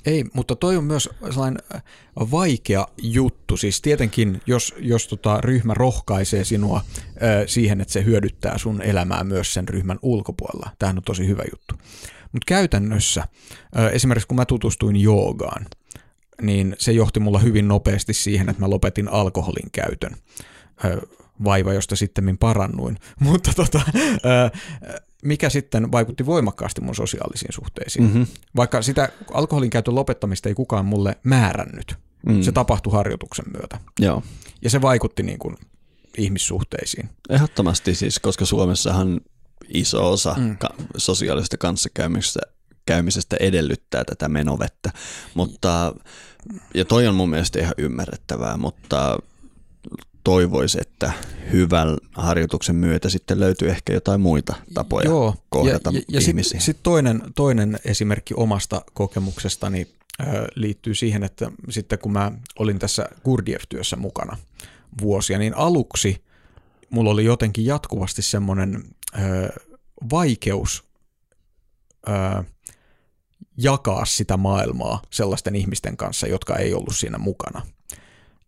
[0.06, 1.82] Ei, mutta toi on myös sellainen äh,
[2.30, 3.56] vaikea juttu.
[3.56, 8.82] Siis tietenkin, jos, jos tota ryhmä rohkaisee sinua ö, äh, siihen, että se hyödyttää sun
[8.82, 10.70] elämää myös sen ryhmän ulkopuolella.
[10.78, 11.74] Tämähän on tosi hyvä juttu.
[12.32, 13.28] Mutta käytännössä,
[13.76, 15.66] ö, äh, esimerkiksi kun mä tutustuin joogaan,
[16.42, 20.16] niin se johti mulla hyvin nopeasti siihen, että mä lopetin alkoholin käytön.
[20.84, 21.00] Ö,
[21.44, 22.98] vaiva, josta sitten parannuin.
[23.20, 23.80] Mutta tota,
[25.24, 28.04] mikä sitten vaikutti voimakkaasti mun sosiaalisiin suhteisiin.
[28.04, 28.26] Mm-hmm.
[28.56, 31.94] Vaikka sitä alkoholin käytön lopettamista ei kukaan mulle määrännyt.
[32.26, 32.42] Mm.
[32.42, 33.80] Se tapahtui harjoituksen myötä.
[34.00, 34.22] Joo.
[34.62, 35.56] Ja se vaikutti niin kuin
[36.18, 37.08] ihmissuhteisiin.
[37.30, 39.20] Ehdottomasti siis, koska Suomessahan
[39.68, 40.56] iso osa mm.
[40.58, 42.40] ka- sosiaalisesta kanssakäymisestä
[42.86, 44.90] käymisestä edellyttää tätä menovettä.
[45.34, 45.94] Mutta,
[46.74, 49.18] ja toi on mun mielestä ihan ymmärrettävää, mutta
[50.24, 51.12] toivoisi, että
[51.52, 56.42] hyvän harjoituksen myötä sitten löytyy ehkä jotain muita tapoja Joo, kohdata ja, ja, ja ihmisiä.
[56.42, 59.88] Sitten sit toinen, toinen esimerkki omasta kokemuksestani
[60.54, 64.36] liittyy siihen, että sitten kun mä olin tässä Gurdjieff-työssä mukana
[65.00, 66.24] vuosia, niin aluksi
[66.90, 68.84] mulla oli jotenkin jatkuvasti semmoinen
[70.10, 70.84] vaikeus
[72.08, 72.44] ö,
[73.58, 77.66] jakaa sitä maailmaa sellaisten ihmisten kanssa, jotka ei ollut siinä mukana.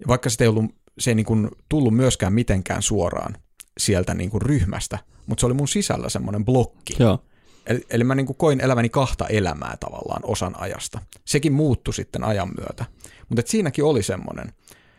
[0.09, 3.37] Vaikka sitä ei ollut, se ei niin kuin tullut myöskään mitenkään suoraan
[3.79, 6.97] sieltä niin kuin ryhmästä, mutta se oli mun sisällä semmoinen blokki.
[6.99, 7.25] Joo.
[7.67, 11.01] Eli, eli mä niin kuin koin elämäni kahta elämää tavallaan osan ajasta.
[11.25, 12.85] Sekin muuttui sitten ajan myötä.
[13.29, 14.53] Mutta siinäkin oli semmoinen,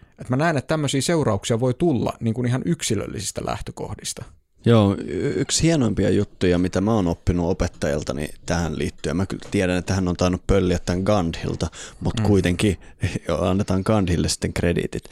[0.10, 4.26] että mä näen, että tämmöisiä seurauksia voi tulla niin kuin ihan yksilöllisistä lähtökohdista–
[4.66, 4.96] Joo,
[5.36, 9.18] yksi hienoimpia juttuja, mitä mä oon oppinut opettajaltani tähän liittyen.
[9.18, 11.68] Mä kyllä tiedän, että hän on tainnut pölliä tämän Gandhilta,
[12.00, 12.28] mutta mm.
[12.28, 12.78] kuitenkin
[13.28, 15.04] jo, annetaan Gandhille sitten krediitit.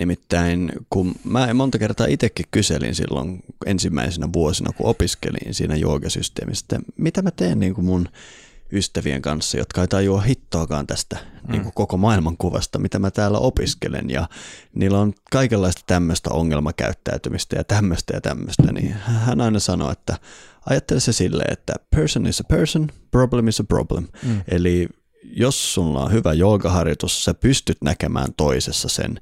[0.00, 7.22] Nimittäin kun mä monta kertaa itsekin kyselin silloin ensimmäisenä vuosina, kun opiskelin siinä joogasysteemistä, mitä
[7.22, 8.08] mä teen niin kuin mun
[8.72, 10.20] ystävien kanssa, jotka ei tajua
[10.54, 11.52] hittoakaan tästä mm.
[11.52, 14.10] niin kuin koko maailmankuvasta, mitä mä täällä opiskelen.
[14.10, 14.28] Ja
[14.74, 18.72] niillä on kaikenlaista tämmöistä ongelmakäyttäytymistä ja tämmöistä ja tämmöistä.
[18.72, 20.18] Niin hän aina sanoo, että
[20.66, 24.08] ajattele se silleen, että person is a person, problem is a problem.
[24.22, 24.42] Mm.
[24.48, 24.88] Eli
[25.22, 29.20] jos sulla on hyvä joogaharjoitus, sä pystyt näkemään toisessa sen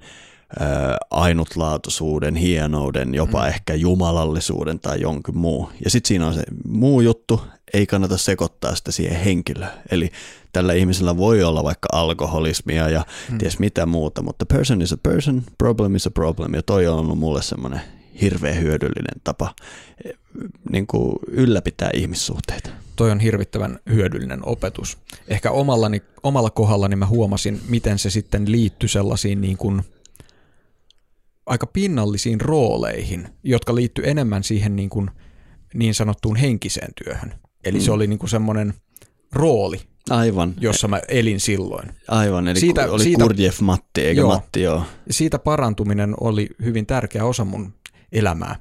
[1.10, 3.48] ainutlaatuisuuden, hienouden, jopa mm.
[3.48, 5.70] ehkä jumalallisuuden tai jonkin muu.
[5.84, 7.40] Ja sitten siinä on se muu juttu,
[7.74, 9.70] ei kannata sekoittaa sitä siihen henkilöön.
[9.90, 10.10] Eli
[10.52, 13.38] tällä ihmisellä voi olla vaikka alkoholismia ja mm.
[13.38, 16.54] ties mitä muuta, mutta person is a person, problem is a problem.
[16.54, 17.80] Ja toi on ollut mulle semmoinen
[18.20, 19.54] hirveän hyödyllinen tapa
[20.04, 20.12] eh,
[20.70, 22.70] niin kuin ylläpitää ihmissuhteita.
[22.96, 24.98] Toi on hirvittävän hyödyllinen opetus.
[25.28, 29.82] Ehkä omallani, omalla kohdallani mä huomasin, miten se sitten liittyi sellaisiin niin kuin
[31.46, 35.10] aika pinnallisiin rooleihin, jotka liittyy enemmän siihen niin, kuin
[35.74, 37.34] niin sanottuun henkiseen työhön.
[37.64, 37.84] Eli mm.
[37.84, 38.74] se oli niin kuin semmoinen
[39.32, 39.80] rooli,
[40.10, 40.54] Aivan.
[40.60, 41.88] jossa mä elin silloin.
[42.08, 44.82] Aivan, eli siitä, oli siitä, Kurdjev Matti, eikä joo, Matti, joo.
[45.10, 47.74] Siitä parantuminen oli hyvin tärkeä osa mun
[48.12, 48.56] elämää.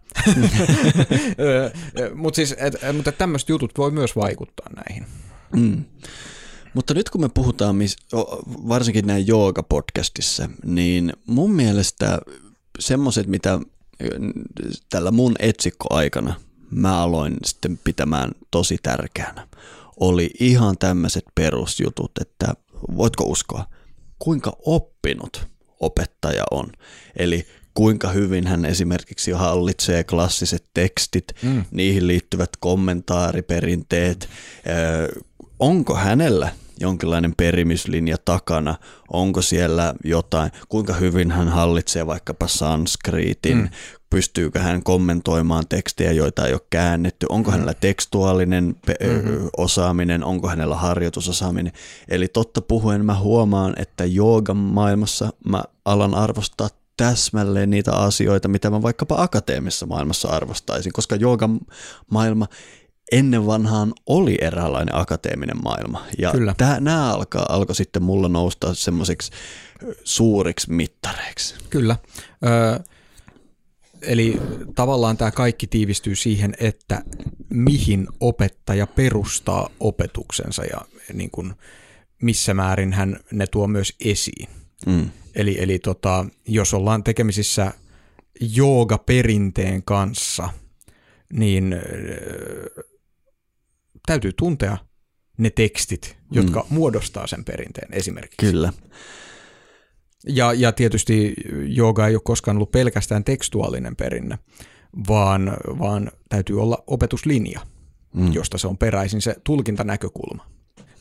[2.15, 5.05] mutta siis, et, mutta tämmöiset jutut voi myös vaikuttaa näihin.
[5.55, 5.85] Mm.
[6.73, 7.75] Mutta nyt kun me puhutaan,
[8.47, 12.19] varsinkin näin jooga-podcastissa, niin mun mielestä
[12.81, 13.59] semmoiset, mitä
[14.89, 16.33] tällä mun etsikkoaikana
[16.71, 19.47] mä aloin sitten pitämään tosi tärkeänä,
[19.99, 22.53] oli ihan tämmöiset perusjutut, että
[22.97, 23.65] voitko uskoa,
[24.19, 25.47] kuinka oppinut
[25.79, 26.71] opettaja on.
[27.15, 31.65] Eli kuinka hyvin hän esimerkiksi hallitsee klassiset tekstit, mm.
[31.71, 34.29] niihin liittyvät kommentaariperinteet,
[35.59, 36.51] onko hänellä
[36.81, 38.75] jonkinlainen perimyslinja takana,
[39.13, 43.69] onko siellä jotain, kuinka hyvin hän hallitsee vaikkapa sanskriitin, mm.
[44.09, 47.51] pystyykö hän kommentoimaan tekstejä, joita ei ole käännetty, onko mm.
[47.51, 49.49] hänellä tekstuaalinen pe- mm-hmm.
[49.57, 51.73] osaaminen, onko hänellä harjoitusosaaminen.
[52.07, 58.69] Eli totta puhuen mä huomaan, että joogan maailmassa mä alan arvostaa täsmälleen niitä asioita, mitä
[58.69, 61.59] mä vaikkapa akateemisessa maailmassa arvostaisin, koska joogan
[62.11, 62.47] maailma
[63.11, 66.05] ennen vanhaan oli eräänlainen akateeminen maailma.
[66.17, 66.33] Ja
[66.79, 69.31] nämä alkaa, alkoi sitten mulla nousta semmoisiksi
[70.03, 71.55] suuriksi mittareiksi.
[71.69, 71.95] Kyllä.
[72.45, 72.79] Ö,
[74.01, 74.41] eli
[74.75, 77.01] tavallaan tämä kaikki tiivistyy siihen, että
[77.49, 80.81] mihin opettaja perustaa opetuksensa ja
[81.13, 81.53] niin kuin,
[82.21, 84.49] missä määrin hän ne tuo myös esiin.
[84.85, 85.09] Mm.
[85.35, 87.71] Eli, eli tota, jos ollaan tekemisissä
[88.41, 90.49] jooga-perinteen kanssa,
[91.33, 91.75] niin
[94.05, 94.77] täytyy tuntea
[95.37, 96.75] ne tekstit, jotka mm.
[96.75, 98.51] muodostaa sen perinteen esimerkiksi.
[98.51, 98.73] Kyllä.
[100.27, 101.35] Ja, ja tietysti
[101.67, 104.39] jooga ei ole koskaan ollut pelkästään tekstuaalinen perinne,
[105.07, 107.61] vaan, vaan täytyy olla opetuslinja,
[108.13, 108.33] mm.
[108.33, 110.45] josta se on peräisin se tulkintanäkökulma.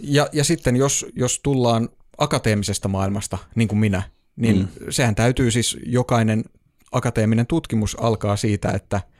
[0.00, 1.88] Ja, ja sitten jos, jos tullaan
[2.18, 4.02] akateemisesta maailmasta, niin kuin minä,
[4.36, 4.68] niin mm.
[4.90, 6.44] sehän täytyy siis jokainen
[6.92, 9.00] akateeminen tutkimus alkaa siitä, että–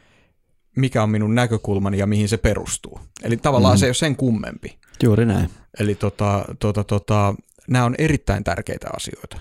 [0.76, 3.00] mikä on minun näkökulmani ja mihin se perustuu.
[3.22, 3.78] Eli tavallaan mm.
[3.78, 4.78] se ei ole sen kummempi.
[5.02, 5.50] Juuri näin.
[5.80, 7.34] Eli tota, tota, tota,
[7.68, 9.40] nämä on erittäin tärkeitä asioita,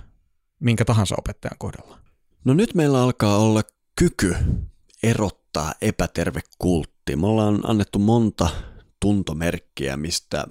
[0.60, 2.00] minkä tahansa opettajan kohdalla.
[2.46, 3.62] No nyt meillä alkaa olla
[3.96, 4.36] kyky
[5.04, 7.16] erottaa epäterve kultti.
[7.16, 8.50] Me ollaan annettu monta
[9.00, 10.48] tuntomerkkiä, mistä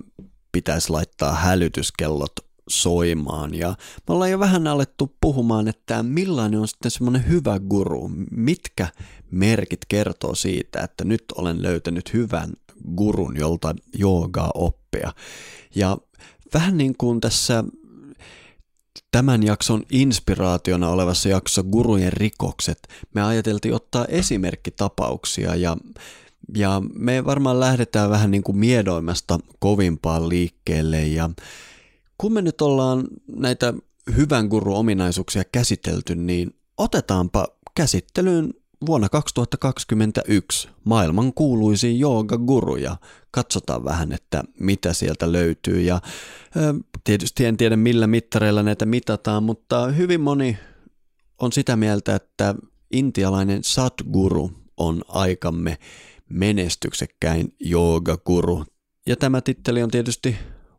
[0.52, 3.54] pitäisi laittaa hälytyskellot soimaan.
[3.54, 3.68] Ja
[4.08, 8.88] me ollaan jo vähän alettu puhumaan, että millainen on sitten semmoinen hyvä guru, mitkä
[9.30, 12.52] merkit kertoo siitä, että nyt olen löytänyt hyvän
[12.96, 15.12] gurun, jolta joogaa oppia.
[15.74, 15.98] Ja
[16.54, 17.64] vähän niin kuin tässä
[19.10, 22.78] tämän jakson inspiraationa olevassa jaksossa Gurujen rikokset,
[23.14, 25.76] me ajateltiin ottaa esimerkkitapauksia ja
[26.54, 31.30] ja me varmaan lähdetään vähän niin kuin miedoimasta kovimpaan liikkeelle ja
[32.18, 33.04] kun me nyt ollaan
[33.36, 33.74] näitä
[34.16, 38.54] hyvän guru ominaisuuksia käsitelty, niin otetaanpa käsittelyyn
[38.86, 42.00] vuonna 2021 maailman kuuluisiin
[42.46, 42.96] guru ja
[43.30, 45.80] katsotaan vähän, että mitä sieltä löytyy.
[45.80, 46.00] Ja
[47.04, 50.58] tietysti en tiedä millä mittareilla näitä mitataan, mutta hyvin moni
[51.38, 52.54] on sitä mieltä, että
[52.92, 55.78] intialainen Sadguru on aikamme
[56.28, 58.64] menestyksekkäin joogaguru.
[59.06, 60.36] Ja tämä titteli on tietysti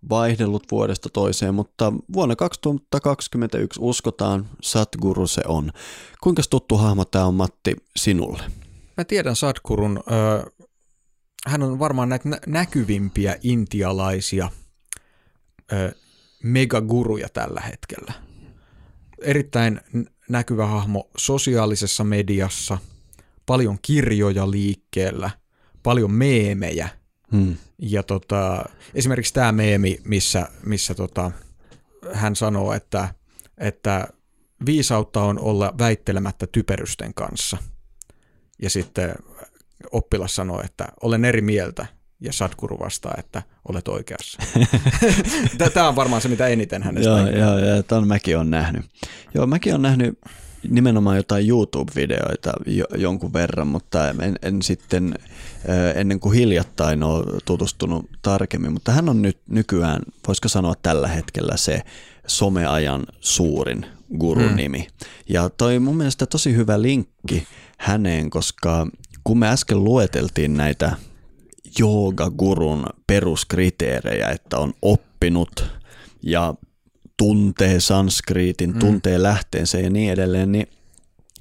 [0.10, 5.72] vaihdellut vuodesta toiseen, mutta vuonna 2021 uskotaan Satguru se on.
[6.24, 8.44] Kuinka tuttu hahmo tämä on Matti sinulle?
[8.98, 10.04] Mä tiedän Satgurun.
[11.48, 14.50] hän on varmaan näitä näkyvimpiä intialaisia
[16.44, 18.14] megaguruja tällä hetkellä.
[19.22, 19.82] Erittäin
[20.30, 22.78] näkyvä hahmo sosiaalisessa mediassa,
[23.46, 25.30] paljon kirjoja liikkeellä,
[25.84, 26.90] paljon meemejä.
[27.32, 27.58] Hmm.
[27.80, 31.32] Ja tota, esimerkiksi tämä meemi, missä, missä tota,
[32.14, 33.14] hän sanoo, että,
[33.58, 34.08] että
[34.66, 37.58] viisautta on olla väittelemättä typerysten kanssa.
[38.62, 39.16] Ja sitten
[39.92, 41.86] oppilas sanoo, että olen eri mieltä,
[42.22, 44.42] ja Sadhguru vastaa, että olet oikeassa.
[45.74, 48.86] Tämä on varmaan se, mitä eniten hänestä Joo, joo, joo tämän mäkin olen nähnyt.
[49.34, 50.20] Joo, mäkin olen nähnyt
[50.70, 55.16] nimenomaan jotain YouTube-videoita jo, jonkun verran, mutta en, en sitten
[55.96, 61.58] ennen kuin hiljattain ole tutustunut tarkemmin, mutta hän on nyt nykyään, voisiko sanoa tällä hetkellä
[61.58, 61.82] se
[62.28, 63.86] someajan suurin
[64.20, 64.56] gurun mm.
[64.56, 64.88] nimi.
[65.30, 67.48] Ja toi mun mielestä tosi hyvä linkki
[67.78, 68.88] häneen, koska
[69.24, 70.96] kun me äsken lueteltiin näitä
[71.80, 75.72] joogagurun peruskriteerejä, että on oppinut
[76.24, 76.54] ja
[77.20, 78.80] tuntee sanskriitin, mm.
[78.80, 80.68] tuntee lähteensä ja niin edelleen, niin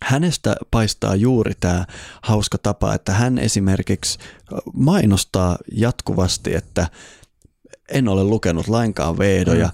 [0.02, 1.84] hänestä paistaa juuri tämä
[2.22, 4.18] hauska tapa, että hän esimerkiksi
[4.72, 6.86] mainostaa jatkuvasti, että
[7.88, 9.72] en ole lukenut lainkaan vehdoja, mm.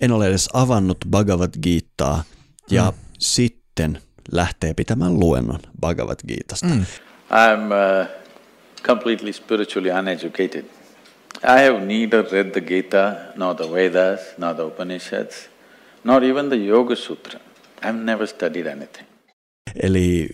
[0.00, 2.24] en ole edes avannut Bhagavad Gitaa
[2.70, 2.96] ja mm.
[3.18, 4.02] sitten
[4.32, 6.66] lähtee pitämään luennon Bhagavad Gitasta.
[6.66, 6.86] Mm.
[7.30, 8.08] I'm uh,
[8.82, 10.75] completely spiritually uneducated.
[11.48, 15.48] I have neither read the Gita, nor the Vedas, nor the Upanishads,
[16.04, 17.40] nor even the Yoga Sutra.
[17.82, 19.06] I've never studied anything.
[19.82, 20.28] Eli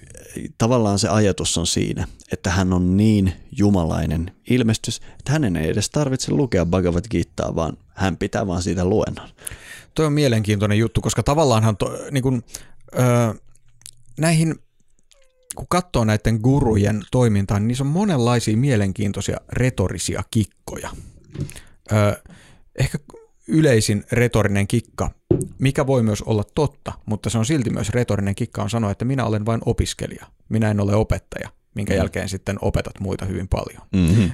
[0.58, 5.90] tavallaan se ajatus on siinä, että hän on niin jumalainen ilmestys, että hänen ei edes
[5.90, 9.28] tarvitse lukea Bhagavad Gitaa, vaan hän pitää vaan siitä luennon.
[9.94, 12.42] Tuo on mielenkiintoinen juttu, koska tavallaanhan to, niin kun,
[12.98, 13.34] ö,
[14.18, 14.54] näihin
[15.56, 20.90] kun katsoo näiden gurujen toimintaa, niin niissä on monenlaisia mielenkiintoisia retorisia kikkoja.
[21.92, 22.22] Ö,
[22.78, 22.98] ehkä
[23.48, 25.10] yleisin retorinen kikka,
[25.58, 29.04] mikä voi myös olla totta, mutta se on silti myös retorinen kikka, on sanoa, että
[29.04, 31.96] minä olen vain opiskelija, minä en ole opettaja, minkä mm.
[31.96, 33.82] jälkeen sitten opetat muita hyvin paljon.
[33.92, 34.30] Mm-hmm.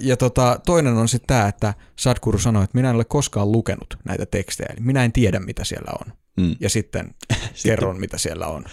[0.00, 3.98] ja tota, toinen on sitten tämä, että Sadhguru sanoi, että minä en ole koskaan lukenut
[4.04, 6.23] näitä tekstejä, eli minä en tiedä, mitä siellä on.
[6.36, 6.56] Mm.
[6.60, 7.14] Ja sitten
[7.62, 8.64] kerron, mitä siellä on.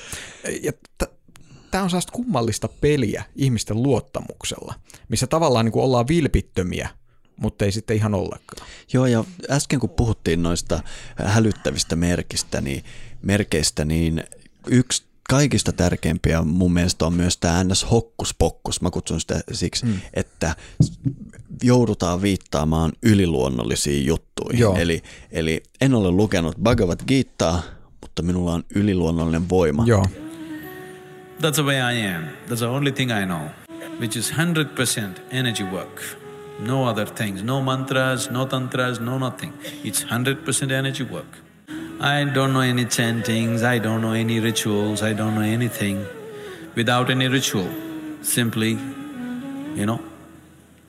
[0.61, 1.21] Ja t-
[1.71, 4.73] Tämä on sellaista kummallista peliä ihmisten luottamuksella,
[5.09, 6.89] missä tavallaan niin kuin ollaan vilpittömiä
[7.41, 8.67] mutta ei sitten ihan ollenkaan.
[8.93, 10.83] Joo, ja äsken kun puhuttiin noista
[11.15, 12.83] hälyttävistä merkistä, niin,
[13.21, 14.23] merkeistä, niin
[14.67, 17.91] yksi kaikista tärkeimpiä mun mielestä on myös tämä ns.
[17.91, 18.81] hokkuspokkus.
[18.81, 19.99] Mä kutsun sitä siksi, hmm.
[20.13, 20.55] että
[21.63, 24.77] joudutaan viittaamaan yliluonnollisiin juttuihin.
[24.77, 25.01] Eli,
[25.31, 27.63] eli en ole lukenut Bhagavad Gitaa,
[28.01, 29.83] mutta minulla on yliluonnollinen voima.
[29.85, 30.05] Joo.
[31.41, 32.23] That's the way I am.
[32.23, 33.41] That's the only thing I know,
[33.99, 36.01] which is 100% energy work.
[36.59, 39.53] No other things, no mantras, no tantras, no nothing.
[39.83, 40.05] It's
[40.67, 41.50] 100% energy work.
[42.03, 45.99] I don't know any chantings, I don't know any rituals, I don't know anything.
[46.75, 47.67] Without any ritual,
[48.21, 48.71] simply,
[49.75, 49.99] you know,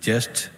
[0.00, 0.48] just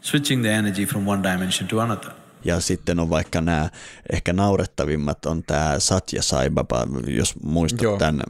[0.00, 2.12] switching the energy from one dimension to another.
[2.44, 3.68] Ja sitten on vaikka nämä
[4.12, 7.98] ehkä naurettavimmat on tämä Satya Sai Baba, jos muistat Joo.
[7.98, 8.22] tämän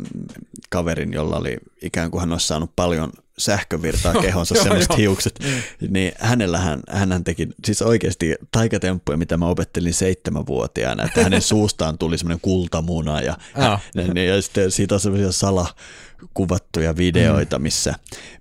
[0.70, 5.88] kaverin, jolla oli ikään kuin hän olisi saanut paljon sähkövirtaa kehonsa, sellaiset hiukset, mm.
[5.88, 12.18] niin hänellähän, hän teki siis oikeasti taikatemppuja, mitä mä opettelin seitsemänvuotiaana, että hänen suustaan tuli
[12.18, 13.78] semmoinen kultamuna ja, ja,
[14.24, 17.62] ja sitten siitä on semmoisia salakuvattuja videoita, mm.
[17.62, 17.94] missä,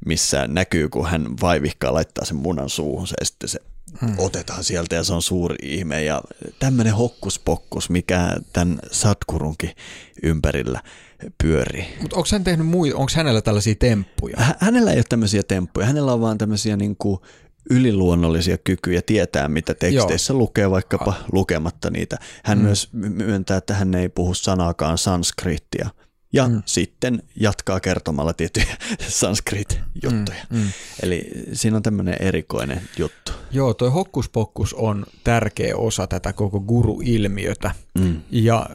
[0.05, 3.59] missä näkyy, kun hän vaivihkaa laittaa sen munan suuhun ja sitten se
[4.01, 4.15] hmm.
[4.17, 6.21] otetaan sieltä ja se on suuri ihme ja
[6.59, 9.71] tämmöinen hokkuspokkus, mikä tämän Satkurunkin
[10.23, 10.81] ympärillä
[11.43, 11.85] pyörii.
[12.01, 14.37] Mutta onko hän tehnyt mui, onko hänellä tällaisia temppuja?
[14.39, 17.19] H- hänellä ei ole tämmöisiä temppuja, hänellä on vaan tämmöisiä niin kuin
[17.69, 20.39] yliluonnollisia kykyjä tietää, mitä teksteissä Joo.
[20.39, 22.17] lukee, vaikkapa A- lukematta niitä.
[22.43, 22.65] Hän hmm.
[22.65, 25.89] myös myöntää, että hän ei puhu sanaakaan sanskrittia,
[26.33, 26.61] Ja mm.
[26.65, 28.77] sitten jatkaa kertomalla tiettyjä
[29.07, 30.45] sanskrit-juttuja.
[30.49, 30.69] Mm, mm.
[31.03, 33.31] Eli siinä on tämmöinen erikoinen juttu.
[33.51, 37.71] Joo, toi hokkuspokkus on tärkeä osa tätä koko guru-ilmiötä.
[37.99, 38.21] Mm.
[38.31, 38.69] Ja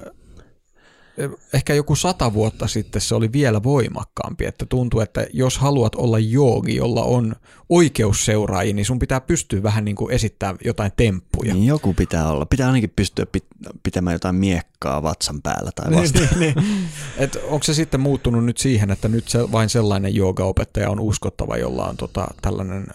[1.54, 6.18] ehkä joku sata vuotta sitten se oli vielä voimakkaampi, että tuntuu, että jos haluat olla
[6.18, 7.36] joogi, jolla on
[7.68, 11.54] oikeusseuraajia, niin sun pitää pystyä vähän niin kuin esittämään jotain temppuja.
[11.54, 12.46] Niin joku pitää olla.
[12.46, 13.26] Pitää ainakin pystyä
[13.82, 16.18] pitämään jotain miekkaa vatsan päällä tai niin, vasta.
[16.18, 16.88] niin, niin, niin.
[17.18, 21.56] Et onko se sitten muuttunut nyt siihen, että nyt se, vain sellainen joogaopettaja on uskottava,
[21.56, 22.86] jolla on tota, tällainen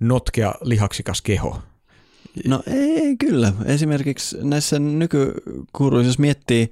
[0.00, 1.58] notkea lihaksikas keho?
[2.44, 3.52] No ei kyllä.
[3.64, 6.70] Esimerkiksi näissä nykykuruissa, jos miettii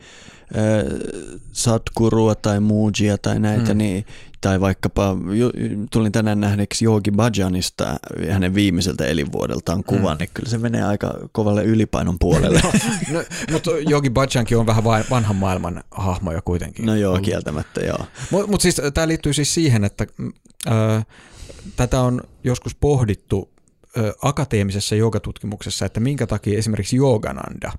[1.52, 3.78] Satkurua tai Mujia tai näitä, mm.
[3.78, 4.07] niin,
[4.40, 5.16] tai vaikkapa
[5.92, 7.96] tulin tänään nähneeksi Jogi Bajanista
[8.30, 10.18] hänen viimeiseltä elinvuodeltaan kuvan, mm.
[10.18, 12.61] niin kyllä se menee aika kovalle ylipainon puolelle.
[12.64, 12.72] no,
[13.18, 16.86] no, mutta Jogi Bajankin on vähän vanhan maailman hahmoja kuitenkin.
[16.86, 18.07] No joo, kieltämättä joo.
[18.30, 20.07] Mutta mut siis tämä liittyy siis siihen, että
[20.68, 21.07] äh,
[21.76, 23.55] tätä on joskus pohdittu
[24.22, 27.72] akateemisessa joogatutkimuksessa, että minkä takia esimerkiksi Yogananda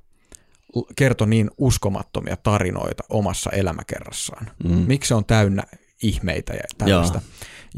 [0.95, 4.51] kertoi niin uskomattomia tarinoita omassa elämäkerrassaan.
[4.63, 4.83] Mm.
[4.87, 5.63] Miksi se on täynnä
[6.03, 7.21] ihmeitä ja tällaista.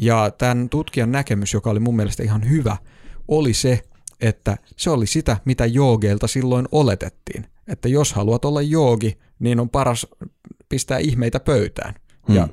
[0.01, 2.77] Ja tämän tutkijan näkemys, joka oli mun mielestä ihan hyvä,
[3.27, 3.83] oli se,
[4.21, 7.45] että se oli sitä, mitä joogeilta silloin oletettiin.
[7.67, 10.07] Että jos haluat olla joogi, niin on paras
[10.69, 11.93] pistää ihmeitä pöytään.
[12.27, 12.35] Mm.
[12.35, 12.47] Ja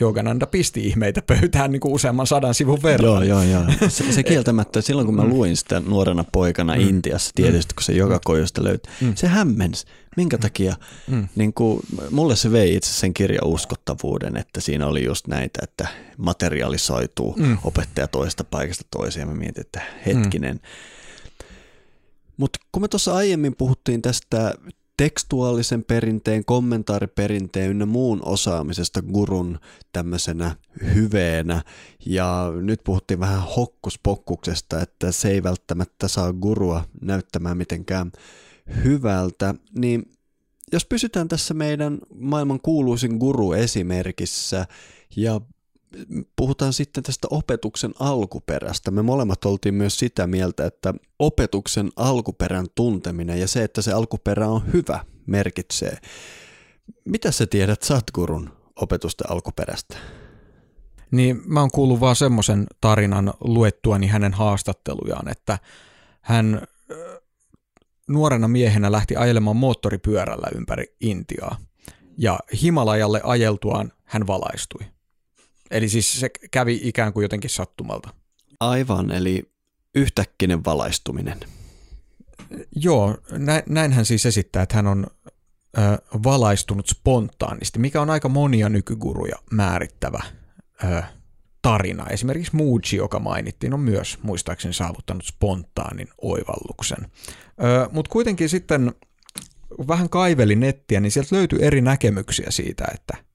[0.00, 3.06] Jogananda pisti ihmeitä pöytään niin kuin useamman sadan sivun verran.
[3.06, 3.64] Joo, joo, joo.
[3.88, 5.28] Se, se kieltämättä, silloin kun mä mm.
[5.28, 6.80] luin sitä nuorena poikana mm.
[6.80, 9.14] Intiassa, tietysti kun se joka kojusta löytyi, mm.
[9.14, 9.86] se hämmensi.
[10.16, 10.76] Minkä takia?
[11.08, 11.28] Mm.
[11.36, 11.80] Niin kuin,
[12.10, 17.58] mulle se vei itse sen kirjan uskottavuuden, että siinä oli just näitä, että materialisoituu mm.
[17.64, 19.28] opettaja toista paikasta toiseen.
[19.28, 20.54] Mä mietin, että hetkinen.
[20.54, 20.60] Mm.
[22.36, 24.54] Mutta kun me tuossa aiemmin puhuttiin tästä
[24.96, 29.58] tekstuaalisen perinteen, kommentaariperinteen ynnä muun osaamisesta gurun
[29.92, 30.56] tämmöisenä
[30.94, 31.62] hyveenä.
[32.06, 38.12] Ja nyt puhuttiin vähän hokkuspokkuksesta, että se ei välttämättä saa gurua näyttämään mitenkään
[38.84, 39.54] hyvältä.
[39.78, 40.12] Niin
[40.72, 44.66] jos pysytään tässä meidän maailman kuuluisin guru-esimerkissä
[45.16, 45.40] ja
[46.36, 48.90] puhutaan sitten tästä opetuksen alkuperästä.
[48.90, 54.48] Me molemmat oltiin myös sitä mieltä, että opetuksen alkuperän tunteminen ja se, että se alkuperä
[54.48, 55.98] on hyvä, merkitsee.
[57.04, 59.96] Mitä sä tiedät Satgurun opetusten alkuperästä?
[61.10, 65.58] Niin mä oon kuullut vaan semmoisen tarinan luettuani hänen haastattelujaan, että
[66.20, 66.62] hän
[68.08, 71.56] nuorena miehenä lähti ajelemaan moottoripyörällä ympäri Intiaa.
[72.18, 74.95] Ja Himalajalle ajeltuaan hän valaistui.
[75.70, 78.08] Eli siis se kävi ikään kuin jotenkin sattumalta.
[78.60, 79.50] Aivan, eli
[79.94, 81.40] yhtäkkinen valaistuminen.
[82.76, 83.16] Joo,
[83.66, 85.06] näin hän siis esittää, että hän on
[85.78, 85.80] ö,
[86.22, 90.22] valaistunut spontaanisti, mikä on aika monia nykyguruja määrittävä
[90.84, 91.02] ö,
[91.62, 92.06] tarina.
[92.06, 97.10] Esimerkiksi Muji, joka mainittiin, on myös muistaakseni saavuttanut spontaanin oivalluksen.
[97.92, 98.94] Mutta kuitenkin sitten
[99.88, 103.25] vähän kaiveli nettiä, niin sieltä löytyi eri näkemyksiä siitä, että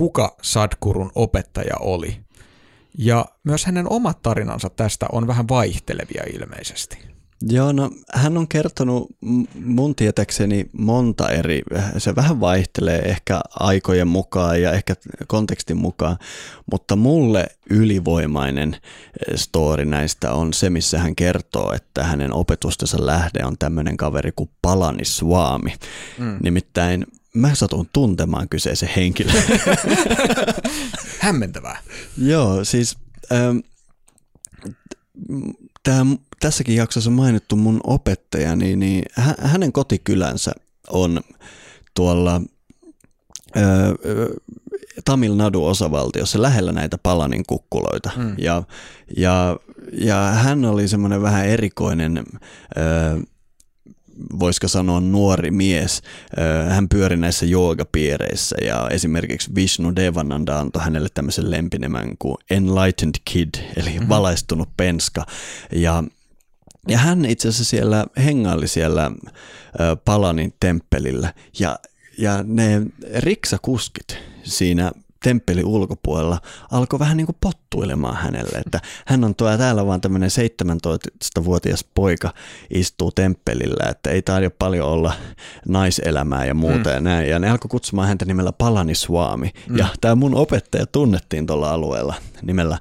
[0.00, 2.16] kuka Sadkurun opettaja oli.
[2.98, 6.98] Ja myös hänen omat tarinansa tästä on vähän vaihtelevia ilmeisesti.
[7.42, 9.08] Joo, no hän on kertonut
[9.64, 11.62] mun tietäkseni monta eri,
[11.98, 14.94] se vähän vaihtelee ehkä aikojen mukaan ja ehkä
[15.26, 16.16] kontekstin mukaan,
[16.72, 23.44] mutta mulle ylivoimainen eh, story näistä on se, missä hän kertoo, että hänen opetustensa lähde
[23.44, 25.74] on tämmöinen kaveri kuin Palani Swami.
[26.18, 26.38] Mm.
[26.42, 29.42] Nimittäin mä satun tuntemaan kyseisen henkilön.
[31.18, 31.82] Hämmentävää.
[32.18, 32.98] Joo, siis
[33.32, 33.58] ähm,
[35.82, 36.06] tää,
[36.40, 39.02] tässäkin jaksossa mainittu mun opettaja, niin, niin
[39.38, 40.52] hänen kotikylänsä
[40.90, 41.20] on
[41.94, 42.40] tuolla
[43.56, 43.62] äh,
[45.04, 48.10] Tamil Nadu-osavaltiossa lähellä näitä Palanin kukkuloita.
[48.16, 48.34] Mm.
[48.38, 48.62] Ja,
[49.16, 49.56] ja,
[49.92, 53.22] ja hän oli semmoinen vähän erikoinen äh,
[54.38, 56.02] voisiko sanoa nuori mies.
[56.68, 63.54] Hän pyöri näissä joogapiireissä ja esimerkiksi Vishnu Devananda antoi hänelle tämmöisen lempinemän kuin Enlightened Kid,
[63.76, 64.08] eli mm-hmm.
[64.08, 65.26] valaistunut penska.
[65.72, 66.04] Ja
[66.88, 69.10] ja hän itse asiassa siellä hengaili siellä
[70.04, 71.78] Palanin temppelillä ja,
[72.18, 72.82] ja ne
[73.14, 74.92] riksakuskit siinä
[75.24, 76.40] temppelin ulkopuolella
[76.70, 82.34] alkoi vähän niin kuin pottuilemaan hänelle, että hän on tuo täällä vaan tämmöinen 17-vuotias poika
[82.74, 85.12] istuu temppelillä, että ei taida paljon olla
[85.68, 86.94] naiselämää ja muuta mm.
[86.94, 87.28] ja näin.
[87.28, 89.50] Ja ne alkoi kutsumaan häntä nimellä Palani Swami.
[89.68, 89.76] Mm.
[89.76, 92.78] Ja tämä mun opettaja tunnettiin tuolla alueella nimellä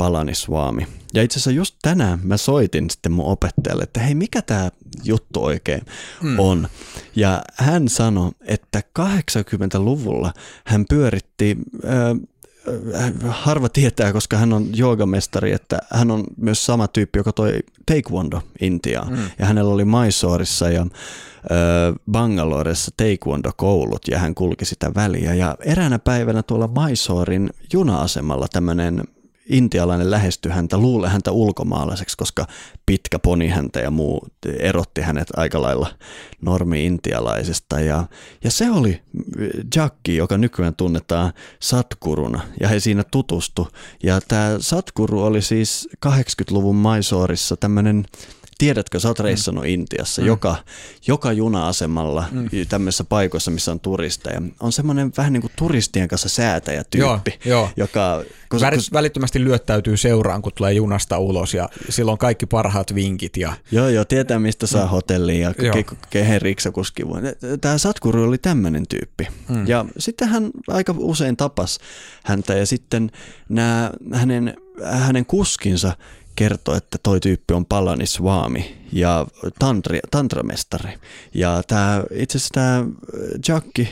[0.00, 0.86] Palaniswami.
[1.14, 4.70] Ja itse asiassa just tänään mä soitin sitten mun opettajalle, että hei, mikä tämä
[5.04, 5.82] juttu oikein
[6.22, 6.38] mm.
[6.38, 6.68] on.
[7.16, 10.32] Ja hän sanoi, että 80-luvulla
[10.64, 11.56] hän pyöritti...
[11.84, 12.20] Äh,
[13.28, 18.42] harva tietää, koska hän on joogamestari, että hän on myös sama tyyppi, joka toi taekwondo
[18.60, 19.12] Intiaan.
[19.12, 19.18] Mm.
[19.38, 20.86] Ja hänellä oli Mysoreissa ja
[22.10, 25.34] Bangaloressa taekwondo-koulut ja hän kulki sitä väliä.
[25.34, 29.04] Ja eräänä päivänä tuolla Mysorin juna-asemalla tämmöinen
[29.50, 32.46] intialainen lähestyi häntä, luule häntä ulkomaalaiseksi, koska
[32.86, 34.26] pitkä poni häntä ja muu
[34.58, 35.88] erotti hänet aika lailla
[36.40, 37.80] normi-intialaisesta.
[37.80, 38.06] Ja,
[38.44, 39.02] ja se oli
[39.76, 43.68] Jackie, joka nykyään tunnetaan Satkuruna, ja he siinä tutustu.
[44.02, 48.04] Ja tämä Satkuru oli siis 80-luvun Maisoorissa tämmöinen
[48.60, 49.24] tiedätkö, sä oot mm.
[49.24, 49.70] reissannut mm.
[49.70, 50.28] Intiassa, mm.
[50.28, 50.56] joka,
[51.06, 52.48] joka juna-asemalla mm.
[52.68, 57.60] tämmöisissä paikoissa, missä on turisteja, on semmoinen vähän niin kuin turistien kanssa säätäjä tyyppi, joo,
[57.60, 57.70] joo.
[57.76, 58.24] joka...
[58.48, 63.36] Kun, Värit, kun, välittömästi lyöttäytyy seuraan, kun tulee junasta ulos ja silloin kaikki parhaat vinkit.
[63.36, 63.52] Ja...
[63.72, 64.90] Joo, joo, tietää mistä saa mm.
[64.90, 67.20] hotelliin ja ke, kehen riksakuski voi.
[67.60, 69.28] Tämä Satkuru oli tämmöinen tyyppi.
[69.48, 69.66] Mm.
[69.66, 71.78] Ja sitten hän aika usein tapas
[72.24, 73.10] häntä ja sitten
[73.48, 74.54] nämä hänen,
[74.84, 75.92] hänen kuskinsa
[76.40, 79.26] kertoi, että toi tyyppi on Palaniswami ja
[79.58, 80.98] tantri, tantramestari.
[81.34, 82.84] Ja tämä, itse asiassa tämä
[83.48, 83.88] Jacki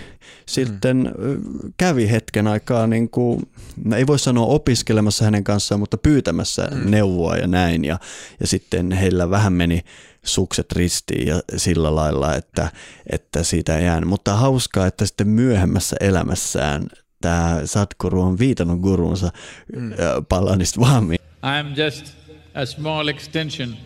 [0.46, 1.42] sitten mm.
[1.76, 3.49] kävi hetken aikaa, niin kuin,
[3.96, 6.90] ei voi sanoa opiskelemassa hänen kanssaan, mutta pyytämässä mm.
[6.90, 7.84] neuvoa ja näin.
[7.84, 7.99] Ja,
[8.40, 9.80] ja sitten heillä vähän meni
[10.22, 12.70] sukset ristiin ja sillä lailla, että,
[13.12, 14.09] että siitä ei jäänyt.
[14.09, 16.86] Mutta hauskaa, että sitten myöhemmässä elämässään
[17.20, 19.30] tämä Sadhguru on viitannut gurunsa
[19.76, 19.92] mm.
[20.28, 21.16] Palaniswami.
[21.42, 22.18] I'm just
[22.59, 23.76] a small extension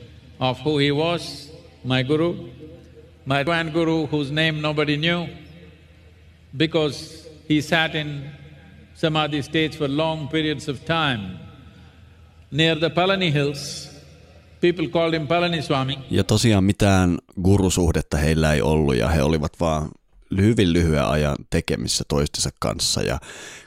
[0.41, 1.53] of who he was,
[1.85, 2.49] my guru,
[3.27, 5.27] my grand guru whose name nobody knew,
[6.57, 8.31] because he sat in
[8.95, 11.39] samadhi states for long periods of time.
[12.51, 13.89] Near the Palani hills,
[14.61, 15.99] people called him Palani Swami.
[16.11, 19.91] Ja tosiaan mitään gurusuhdetta heillä ei ollut ja he olivat vaan
[20.41, 23.03] hyvin lyhyen ajan tekemissä toistensa kanssa.
[23.03, 23.19] Ja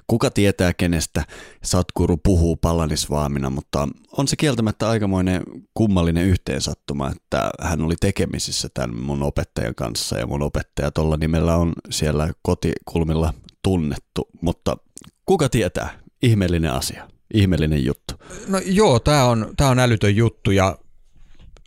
[0.08, 1.26] kuka tietää kenestä
[1.64, 3.88] Satkuru puhuu Palanisvaamina, mutta
[4.18, 5.44] on se kieltämättä aikamoinen
[5.74, 10.18] kummallinen yhteensattuma, että hän oli tekemisissä tämän mun opettajan kanssa.
[10.18, 14.78] Ja mun opettaja tuolla nimellä on siellä kotikulmilla tunnettu, mutta
[15.26, 18.14] kuka tietää, ihmeellinen asia, ihmeellinen juttu.
[18.48, 20.78] No joo, tämä on, tää on älytön juttu ja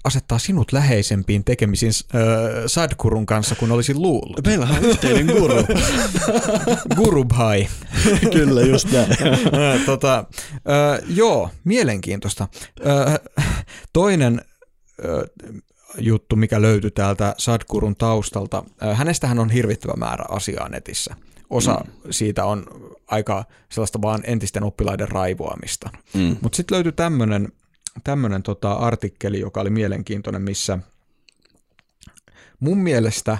[0.08, 2.20] asettaa sinut läheisempiin tekemisiin äh,
[2.66, 4.46] Sadkurun kanssa, kun olisin luullut.
[4.46, 5.54] Meillä on yhteinen guru.
[6.96, 7.68] Gurubhai.
[8.32, 9.08] Kyllä, just näin.
[9.86, 10.18] tota,
[10.54, 12.48] äh, joo, mielenkiintoista.
[12.86, 13.18] Äh,
[13.92, 14.42] toinen
[15.04, 15.54] äh,
[15.98, 18.64] juttu, mikä löytyy täältä Sadkurun taustalta.
[18.82, 21.14] Äh, hänestähän on hirvittävä määrä asiaa netissä.
[21.50, 21.92] Osa mm.
[22.10, 22.66] siitä on
[23.06, 25.90] aika sellaista vaan entisten oppilaiden raivoamista.
[26.14, 26.36] Mm.
[26.40, 27.52] Mutta sitten löytyy tämmöinen
[28.04, 30.78] tämmöinen tota artikkeli, joka oli mielenkiintoinen, missä
[32.60, 33.38] mun mielestä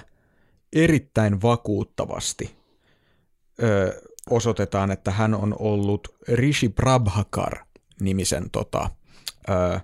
[0.73, 2.55] erittäin vakuuttavasti
[3.63, 7.57] ö, osoitetaan, että hän on ollut Rishi Prabhakar
[8.01, 8.89] nimisen tota,
[9.49, 9.79] ö,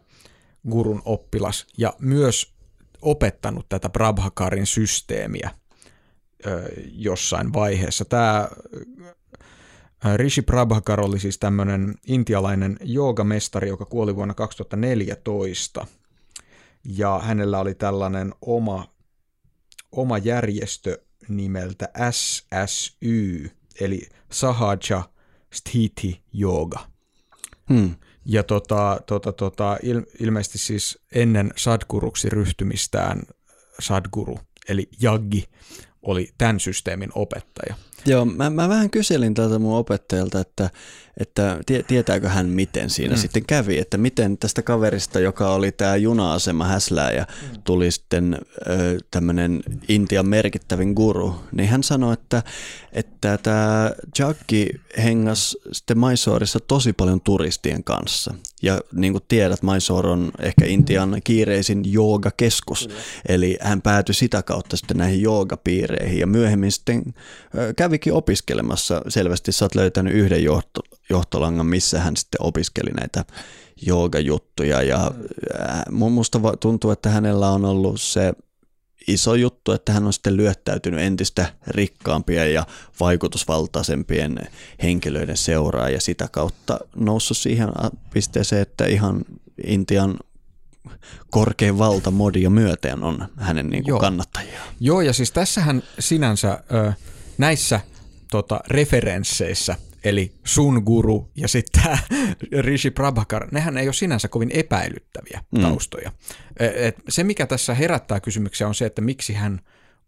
[0.70, 2.54] gurun oppilas ja myös
[3.02, 5.50] opettanut tätä Prabhakarin systeemiä
[6.92, 8.06] jossain vaiheessa.
[8.06, 8.50] Tämä
[10.16, 15.88] Rishi Prabhakar oli siis tämmöinen intialainen joogamestari, joka kuoli vuonna 2014.
[16.84, 18.88] Ja hänellä oli tällainen oma,
[19.92, 25.04] oma järjestö nimeltä SSY, eli Sahaja
[25.54, 26.80] Sthiti Yoga.
[27.70, 27.96] Hmm.
[28.26, 33.22] Ja tota, tota, tota, il, ilmeisesti siis ennen sadguruksi ryhtymistään
[33.80, 34.40] sadguru,
[34.70, 35.46] eli jaggi,
[36.02, 37.76] oli tämän systeemin opettaja.
[38.08, 40.70] Joo, mä, mä vähän kyselin tältä mun opettajalta, että,
[41.18, 43.20] että tietääkö hän miten siinä mm.
[43.20, 47.62] sitten kävi, että miten tästä kaverista, joka oli tämä juna-asema häslääjä, mm.
[47.64, 48.40] tuli sitten
[49.12, 52.44] tämmöinen Intian merkittävin guru, niin hän sanoi, että,
[52.92, 54.70] että tämä Jacki
[55.04, 58.34] hengas sitten Maisoorissa tosi paljon turistien kanssa.
[58.62, 62.90] Ja niin kuin tiedät, Mysore on ehkä Intian kiireisin joogakeskus,
[63.28, 67.04] eli hän päätyi sitä kautta sitten näihin joogapiireihin ja myöhemmin sitten
[67.76, 69.02] kävikin opiskelemassa.
[69.08, 73.26] Selvästi sä oot löytänyt yhden johto, johtolangan, missä hän sitten opiskeli näitä
[73.82, 75.12] joogajuttuja ja
[75.92, 78.34] musta tuntuu, että hänellä on ollut se
[79.08, 82.66] iso juttu, että hän on sitten lyöttäytynyt entistä rikkaampien ja
[83.00, 84.40] vaikutusvaltaisempien
[84.84, 87.70] henkilöiden seuraa ja sitä kautta noussut siihen
[88.14, 89.26] pisteeseen, että ihan
[89.66, 90.18] Intian
[91.30, 94.60] korkein valta modia myöten on hänen niin kuin kannattajia.
[94.80, 96.64] Joo, ja siis tässähän sinänsä
[97.38, 97.80] näissä
[98.32, 99.76] tota, referensseissä
[100.06, 101.98] eli sun guru ja sitten tämä
[102.68, 105.62] Rishi Prabhakar, nehän ei ole sinänsä kovin epäilyttäviä Mm.
[105.62, 106.12] taustoja.
[106.60, 109.62] E- Et se, mikä tässä herättää kysymyksiä, on se, että miksi hän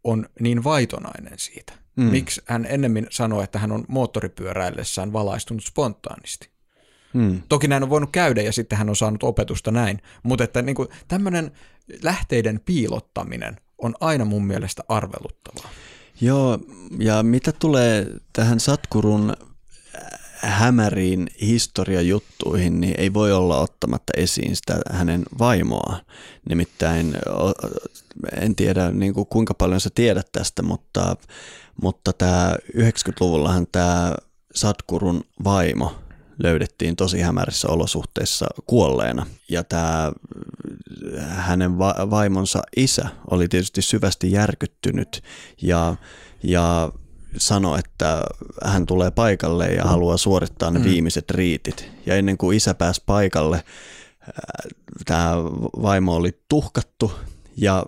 [0.03, 1.73] on niin vaitonainen siitä.
[1.95, 2.03] Mm.
[2.03, 6.49] Miksi hän ennemmin sanoo, että hän on moottoripyöräillessään valaistunut spontaanisti.
[7.13, 7.41] Mm.
[7.49, 10.75] Toki näin on voinut käydä ja sitten hän on saanut opetusta näin, mutta että niin
[10.75, 11.51] kuin tämmöinen
[12.03, 15.69] lähteiden piilottaminen on aina mun mielestä arveluttavaa.
[16.21, 16.59] Joo,
[16.99, 19.33] ja mitä tulee tähän Satkurun
[20.37, 26.01] hämäriin historiajuttuihin, niin ei voi olla ottamatta esiin sitä hänen vaimoaan.
[26.49, 27.17] Nimittäin
[28.41, 31.15] en tiedä niin kuin kuinka paljon sä tiedät tästä, mutta,
[31.81, 34.15] mutta tämä 90-luvullahan tämä
[34.55, 35.95] Satkurun vaimo
[36.43, 39.25] löydettiin tosi hämärissä olosuhteissa kuolleena.
[39.49, 40.11] Ja tämä
[41.27, 45.23] hänen va- vaimonsa isä oli tietysti syvästi järkyttynyt
[45.61, 45.95] ja,
[46.43, 46.91] ja
[47.37, 48.23] sanoi, että
[48.63, 51.89] hän tulee paikalle ja haluaa suorittaa ne viimeiset riitit.
[52.05, 53.63] Ja ennen kuin isä pääsi paikalle,
[55.05, 55.31] tämä
[55.81, 57.11] vaimo oli tuhkattu
[57.57, 57.85] ja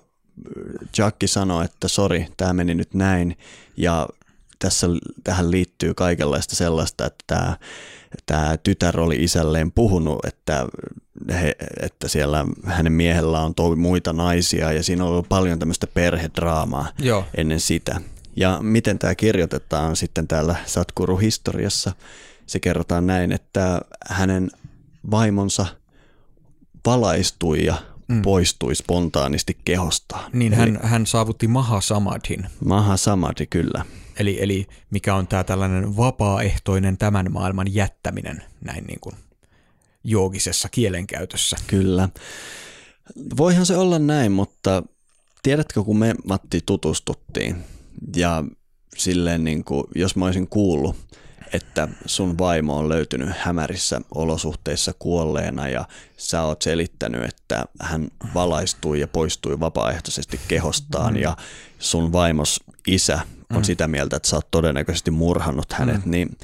[0.98, 3.38] Jacki sanoi, että sori, tämä meni nyt näin
[3.78, 4.08] ja
[4.60, 4.88] tässä,
[5.24, 7.58] tähän liittyy kaikenlaista sellaista, että tämä,
[8.26, 10.66] tämä tytär oli isälleen puhunut, että,
[11.32, 15.88] he, että siellä hänen miehellä on toi muita naisia ja siinä on ollut paljon tämmöistä
[15.88, 17.26] perhedraamaa Joo.
[17.38, 18.02] ennen sitä.
[18.40, 21.92] Ja miten tämä kirjoitetaan sitten täällä Satkuru-historiassa?
[22.46, 24.52] Se kerrotaan näin, että hänen
[25.12, 25.66] vaimonsa
[26.86, 27.76] valaistui ja
[28.08, 28.22] mm.
[28.22, 30.32] poistui spontaanisti kehostaan.
[30.34, 33.86] Niin hän, hän saavutti Mahasamadhin, Maha Samadhi kyllä.
[34.20, 39.16] eli, eli mikä on tämä tällainen vapaaehtoinen tämän maailman jättäminen näin niin kuin
[40.04, 41.58] joogisessa kielenkäytössä.
[41.68, 42.10] Kyllä.
[43.38, 44.84] Voihan se olla näin, mutta
[45.44, 47.56] tiedätkö, kun me Matti tutustuttiin
[48.16, 48.44] ja
[48.98, 50.96] silleen niin kuin, jos mä olisin kuullut,
[51.54, 55.86] että sun vaimo on löytynyt hämärissä olosuhteissa kuolleena ja
[56.18, 61.38] sä oot selittänyt, että hän valaistui ja poistui vapaaehtoisesti kehostaan ja
[61.80, 63.20] sun vaimos isä
[63.56, 66.38] on sitä mieltä, että sä oot todennäköisesti murhannut hänet, niin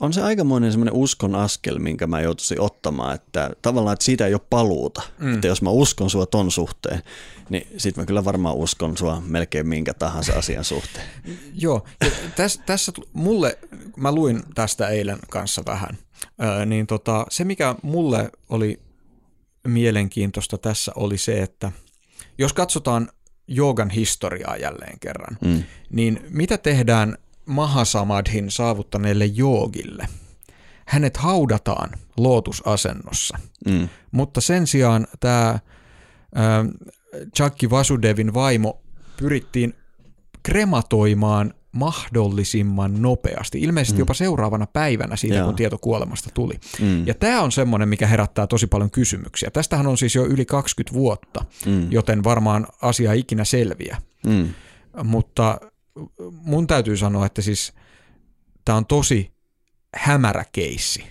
[0.00, 4.34] on se aikamoinen semmoinen uskon askel, minkä mä joutuisin ottamaan, että tavallaan, että siitä ei
[4.34, 5.02] ole paluuta.
[5.18, 5.34] Mm.
[5.34, 7.02] Että jos mä uskon sua ton suhteen,
[7.48, 11.06] niin sit mä kyllä varmaan uskon sua melkein minkä tahansa asian suhteen.
[11.54, 13.58] Joo, ja tässä, tässä mulle,
[13.96, 15.98] mä luin tästä eilen kanssa vähän,
[16.42, 18.80] öö, niin tota, se mikä mulle oli
[19.66, 21.72] mielenkiintoista tässä oli se, että
[22.38, 23.08] jos katsotaan
[23.48, 25.62] joogan historiaa jälleen kerran, mm.
[25.90, 30.08] niin mitä tehdään Mahasamadhin saavuttaneelle joogille?
[30.86, 33.88] Hänet haudataan lootusasennossa, Mm.
[34.10, 35.58] mutta sen sijaan tämä
[37.36, 38.80] Chakki Vasudevin vaimo
[39.16, 39.74] pyrittiin
[40.42, 45.46] krematoimaan mahdollisimman nopeasti, ilmeisesti jopa seuraavana päivänä siitä, Joo.
[45.46, 46.54] kun tieto kuolemasta tuli.
[46.80, 47.06] Mm.
[47.06, 49.50] Ja tämä on semmoinen, mikä herättää tosi paljon kysymyksiä.
[49.50, 51.92] Tästähän on siis jo yli 20 vuotta, Mm.
[51.92, 53.96] joten varmaan asia ei ikinä selviä.
[54.26, 54.48] Mm.
[55.04, 55.60] Mutta
[56.30, 57.72] mun täytyy sanoa, että siis
[58.64, 59.30] tämä on tosi
[59.96, 61.04] hämärä keissi,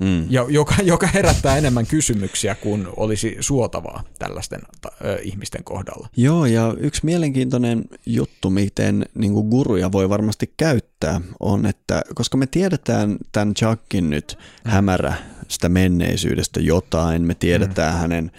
[0.00, 0.26] Mm.
[0.30, 4.60] ja joka, joka herättää enemmän kysymyksiä kuin olisi suotavaa tällaisten
[5.04, 6.08] ö, ihmisten kohdalla.
[6.16, 12.36] Joo, ja yksi mielenkiintoinen juttu, miten niin kuin guruja voi varmasti käyttää, on, että koska
[12.36, 15.14] me tiedetään tämän Chuckin nyt hämärä
[15.48, 18.00] sitä menneisyydestä jotain, me tiedetään mm.
[18.00, 18.30] hänen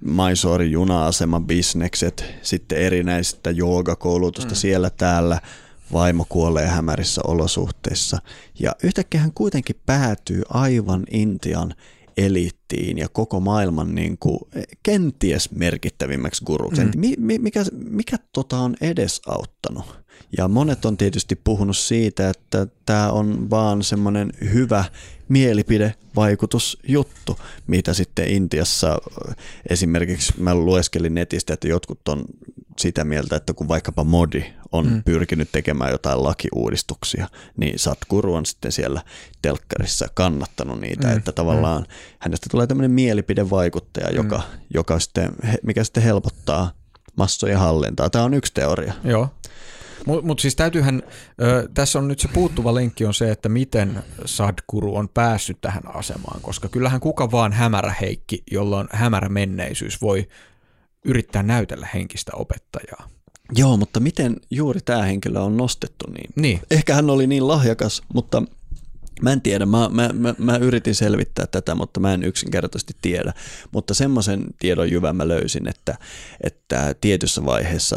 [0.00, 4.56] Mysore juna-aseman bisnekset, sitten erinäistä joogakoulutusta mm.
[4.56, 5.40] siellä täällä,
[5.92, 8.18] vaimo kuolee hämärissä olosuhteissa.
[8.60, 11.74] Ja yhtäkkiä hän kuitenkin päätyy aivan Intian
[12.16, 14.38] eliittiin ja koko maailman niin kuin,
[14.82, 16.84] kenties merkittävimmäksi guruksi.
[16.84, 16.90] Mm.
[16.96, 19.99] Mi, mikä, mikä tota on edesauttanut?
[20.38, 24.84] Ja monet on tietysti puhunut siitä, että tämä on vaan semmoinen hyvä
[25.28, 28.98] mielipidevaikutusjuttu, mitä sitten Intiassa
[29.70, 32.24] esimerkiksi mä lueskelin netistä, että jotkut on
[32.78, 35.02] sitä mieltä, että kun vaikkapa Modi on mm.
[35.02, 39.02] pyrkinyt tekemään jotain lakiuudistuksia, niin Satguru on sitten siellä
[39.42, 41.16] telkkarissa kannattanut niitä, mm.
[41.16, 41.88] että tavallaan mm.
[42.18, 44.60] hänestä tulee tämmöinen mielipidevaikuttaja, joka, mm.
[44.74, 45.30] joka sitten,
[45.62, 46.72] mikä sitten helpottaa
[47.16, 48.10] massojen hallintaa.
[48.10, 48.92] Tämä on yksi teoria.
[49.04, 49.28] Joo.
[50.06, 51.02] Mutta mut siis täytyyhän,
[51.42, 55.82] ö, tässä on nyt se puuttuva lenkki on se, että miten Sadguru on päässyt tähän
[55.94, 60.28] asemaan, koska kyllähän kuka vaan hämärä heikki, jolla on hämärä menneisyys, voi
[61.04, 63.08] yrittää näytellä henkistä opettajaa.
[63.56, 66.30] Joo, mutta miten juuri tämä henkilö on nostettu niin?
[66.36, 66.60] Niin.
[66.70, 68.42] Ehkä hän oli niin lahjakas, mutta
[69.22, 69.66] mä en tiedä.
[69.66, 73.32] Mä, mä, mä, mä yritin selvittää tätä, mutta mä en yksinkertaisesti tiedä.
[73.70, 75.98] Mutta semmoisen tiedon jyvän mä löysin, että,
[76.40, 77.96] että tietyssä vaiheessa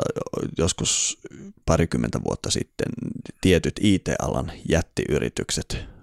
[0.58, 1.20] joskus
[1.66, 2.88] parikymmentä vuotta sitten
[3.42, 5.94] tietyt IT-alan jättiyritykset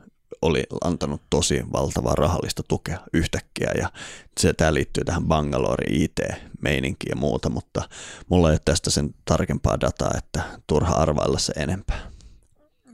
[0.43, 3.91] oli antanut tosi valtavaa rahallista tukea yhtäkkiä ja
[4.41, 7.83] se, tämä liittyy tähän Bangalorein IT-meininkiin ja muuta, mutta
[8.29, 12.11] mulla ei ole tästä sen tarkempaa dataa, että turha arvailla se enempää.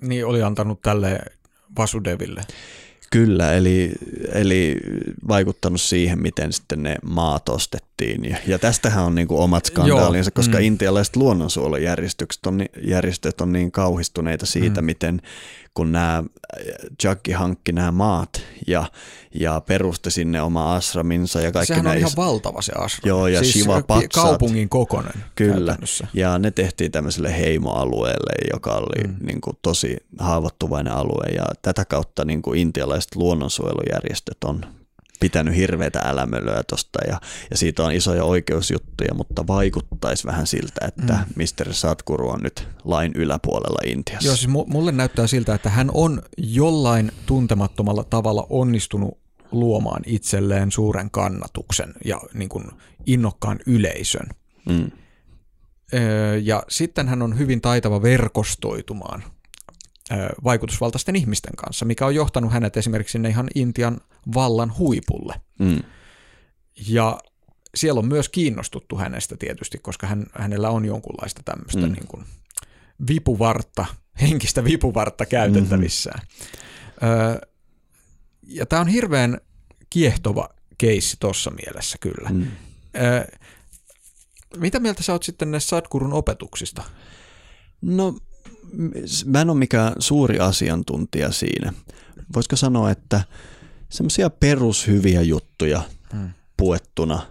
[0.01, 1.21] Niin oli antanut tälle
[1.79, 2.41] Vasudeville.
[3.11, 3.93] Kyllä, eli,
[4.33, 4.77] eli
[5.29, 7.96] vaikuttanut siihen, miten sitten ne maat ostettiin.
[8.31, 10.35] Ja, ja tästähän on niin kuin omat skandaalinsa, Joo.
[10.35, 10.65] koska mm.
[10.65, 14.87] intialaiset luonnonsuojelujärjestöt on, järjestöt on niin kauhistuneita siitä, mm.
[14.87, 15.23] miten
[15.75, 16.25] kun nämä
[17.05, 18.91] Jackie hankki nämä maat ja,
[19.35, 23.09] ja perusti sinne oma asraminsa ja kaikki Sehän on ihan valtava se asram.
[23.09, 24.13] Joo, ja siis Shiva Patsat.
[24.13, 25.25] kaupungin kokonen.
[25.35, 25.77] Kyllä,
[26.15, 29.17] ja ne tehtiin tämmöiselle heimoalueelle, joka oli mm.
[29.21, 34.67] niin kuin, tosi haavoittuvainen alue ja tätä kautta niin kuin intialaiset luonnonsuojelujärjestöt on
[35.21, 41.13] pitänyt hirveitä älämölöä tosta ja, ja siitä on isoja oikeusjuttuja, mutta vaikuttaisi vähän siltä, että
[41.13, 41.43] mm.
[41.43, 41.75] Mr.
[41.75, 44.29] Sadhguru on nyt lain yläpuolella Intiassa.
[44.29, 49.19] Joo, siis mulle näyttää siltä, että hän on jollain tuntemattomalla tavalla onnistunut
[49.53, 52.65] luomaan itselleen suuren kannatuksen ja niin kuin
[53.07, 54.27] innokkaan yleisön.
[54.69, 54.91] Mm.
[56.43, 59.23] Ja sitten hän on hyvin taitava verkostoitumaan
[60.45, 64.01] vaikutusvaltaisten ihmisten kanssa, mikä on johtanut hänet esimerkiksi sinne ihan Intian
[64.35, 65.41] vallan huipulle.
[65.59, 65.83] Mm.
[66.89, 67.21] Ja
[67.75, 71.93] siellä on myös kiinnostuttu hänestä tietysti, koska hän, hänellä on jonkunlaista tämmöistä mm.
[71.93, 72.25] niin kuin
[73.09, 73.87] vipuvartta,
[74.21, 76.21] henkistä vipuvartta käytettävissään.
[76.21, 77.09] Mm-hmm.
[77.09, 77.39] Öö,
[78.47, 79.41] ja tämä on hirveän
[79.91, 80.49] kiehtova
[80.79, 82.31] keissi tuossa mielessä kyllä.
[82.31, 82.47] Mm.
[82.97, 83.25] Öö,
[84.57, 86.83] mitä mieltä sä oot sitten näistä Sadgurun opetuksista?
[87.81, 88.19] No
[89.27, 91.73] mä en ole mikään suuri asiantuntija siinä.
[92.35, 93.21] Voisiko sanoa, että
[93.89, 95.83] semmoisia perushyviä juttuja
[96.13, 96.31] hmm.
[96.57, 97.23] puettuna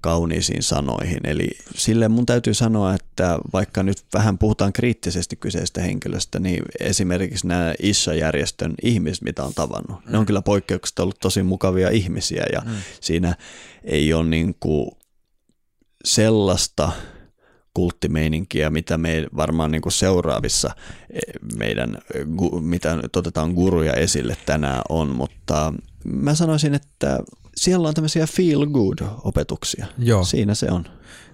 [0.00, 1.20] kauniisiin sanoihin.
[1.24, 7.46] Eli sille mun täytyy sanoa, että vaikka nyt vähän puhutaan kriittisesti kyseistä henkilöstä, niin esimerkiksi
[7.46, 10.12] nämä Isha-järjestön ihmiset, mitä on tavannut, hmm.
[10.12, 12.76] ne on kyllä poikkeuksista ollut tosi mukavia ihmisiä ja hmm.
[13.00, 13.36] siinä
[13.84, 14.90] ei ole niin kuin
[16.04, 16.92] sellaista–
[17.78, 20.70] kulttimeininkiä, mitä me varmaan niin kuin seuraavissa
[21.10, 21.20] eh,
[21.58, 21.98] meidän,
[22.60, 25.74] mitä nyt otetaan guruja esille tänään on, mutta
[26.04, 27.18] mä sanoisin, että
[27.56, 29.86] siellä on tämmöisiä feel good opetuksia.
[29.98, 30.24] Joo.
[30.24, 30.84] Siinä se on.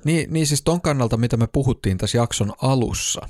[0.04, 3.28] Niin, niin siis ton kannalta, mitä me puhuttiin tässä jakson alussa,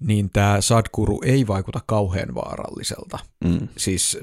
[0.00, 3.18] niin tämä Sadguru ei vaikuta kauhean vaaralliselta.
[3.44, 3.68] Mm.
[3.76, 4.18] Siis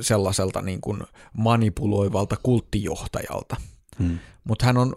[0.00, 1.02] sellaiselta niin kuin
[1.32, 3.56] manipuloivalta kulttijohtajalta.
[3.98, 4.18] Mm.
[4.44, 4.96] Mutta hän on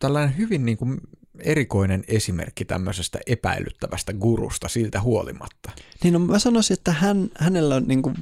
[0.00, 1.00] tällainen hyvin niin kuin
[1.38, 5.70] erikoinen esimerkki tämmöisestä epäilyttävästä gurusta siltä huolimatta.
[6.02, 8.14] Niin no mä sanoisin, että hän, hänellä niin kuin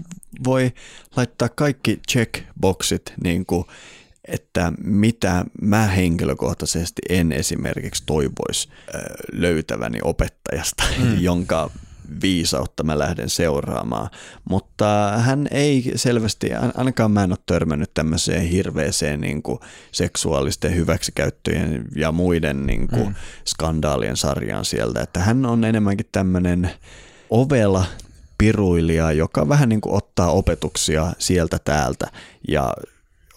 [0.44, 0.72] voi
[1.16, 3.64] laittaa kaikki checkboxit, niin kuin,
[4.24, 8.68] että mitä mä henkilökohtaisesti en esimerkiksi toivoisi
[9.32, 11.20] löytäväni opettajasta, mm.
[11.28, 11.70] jonka
[12.22, 14.11] viisautta mä lähden seuraamaan.
[14.44, 19.59] Mutta hän ei selvästi, ainakaan mä en ole törmännyt tämmöiseen hirveeseen niin kuin
[19.92, 23.14] seksuaalisten hyväksikäyttöjen ja muiden niin kuin mm.
[23.44, 25.00] skandaalien sarjaan sieltä.
[25.00, 26.70] Että hän on enemmänkin tämmöinen
[27.30, 27.84] ovela
[28.38, 32.07] piruilija, joka vähän niin kuin ottaa opetuksia sieltä täältä
[32.48, 32.72] ja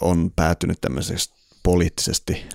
[0.02, 2.46] on päätynyt tämmöisestä poliittisesti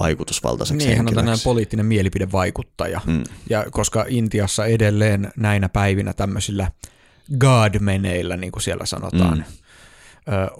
[0.00, 3.00] vaikutusvaltaiseksi Niin, hän on tämmöinen poliittinen mielipidevaikuttaja.
[3.06, 3.24] Mm.
[3.50, 6.70] Ja koska Intiassa edelleen näinä päivinä tämmöisillä
[7.38, 9.44] godmeneillä, niin kuin siellä sanotaan, mm.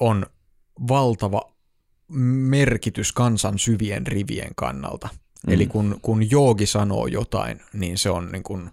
[0.00, 0.26] on
[0.88, 1.52] valtava
[2.48, 5.09] merkitys kansan syvien rivien kannalta.
[5.46, 5.52] Mm.
[5.52, 8.70] Eli kun, kun joogi sanoo jotain, niin se on niin kuin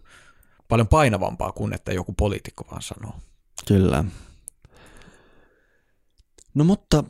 [0.68, 3.16] paljon painavampaa kuin että joku poliitikko vaan sanoo.
[3.68, 4.06] Kyllä.
[6.54, 7.04] No mutta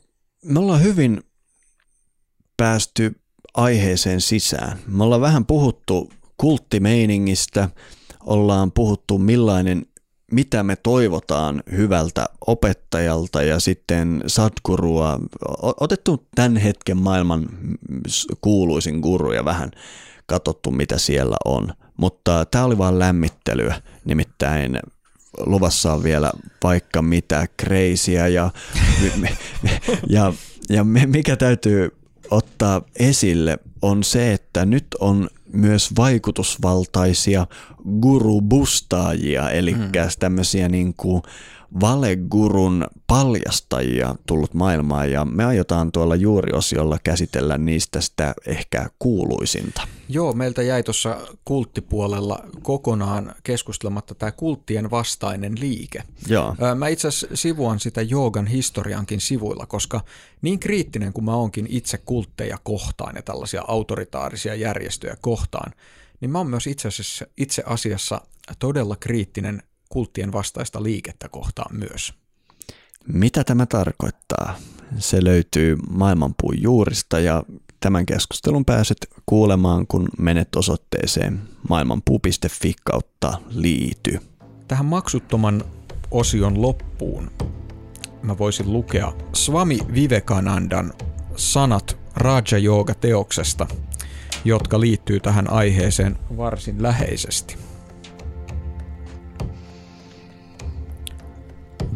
[0.45, 1.23] me ollaan hyvin
[2.57, 3.15] päästy
[3.53, 4.79] aiheeseen sisään.
[4.87, 7.69] Me ollaan vähän puhuttu kulttimeiningistä,
[8.23, 9.85] ollaan puhuttu millainen,
[10.31, 15.19] mitä me toivotaan hyvältä opettajalta ja sitten satkurua,
[15.61, 17.49] otettu tämän hetken maailman
[18.41, 19.71] kuuluisin guru ja vähän
[20.25, 21.73] katsottu mitä siellä on.
[21.97, 24.79] Mutta tämä oli vain lämmittelyä, nimittäin
[25.45, 26.31] luvassa on vielä
[26.63, 28.49] vaikka mitä kreisiä ja,
[30.09, 30.33] ja,
[30.69, 37.47] ja mikä täytyy ottaa esille on se, että nyt on myös vaikutusvaltaisia
[38.01, 39.91] gurubustaajia, eli mm.
[40.19, 41.21] tämmöisiä niin kuin
[41.81, 49.87] valegurun paljastajia tullut maailmaan ja me aiotaan tuolla juuriosiolla käsitellä niistä sitä ehkä kuuluisinta.
[50.09, 56.03] Joo, meiltä jäi tuossa kulttipuolella kokonaan keskustelematta tämä kulttien vastainen liike.
[56.27, 56.55] Joo.
[56.75, 60.01] Mä itse asiassa sivuan sitä joogan historiankin sivuilla, koska
[60.41, 65.73] niin kriittinen kuin mä onkin itse kultteja kohtaan ja tällaisia autoritaarisia järjestöjä kohtaan,
[66.21, 68.21] niin mä oon myös itse asiassa, itse asiassa
[68.59, 69.63] todella kriittinen
[69.93, 72.13] kulttien vastaista liikettä kohtaan myös.
[73.07, 74.55] Mitä tämä tarkoittaa?
[74.97, 77.43] Se löytyy maailmanpuun juurista ja
[77.79, 84.19] tämän keskustelun pääset kuulemaan, kun menet osoitteeseen maailmanpuu.fi kautta liity.
[84.67, 85.63] Tähän maksuttoman
[86.11, 87.31] osion loppuun
[88.23, 90.93] mä voisin lukea Swami Vivekanandan
[91.35, 93.67] sanat Raja Yoga teoksesta,
[94.45, 97.72] jotka liittyy tähän aiheeseen varsin läheisesti.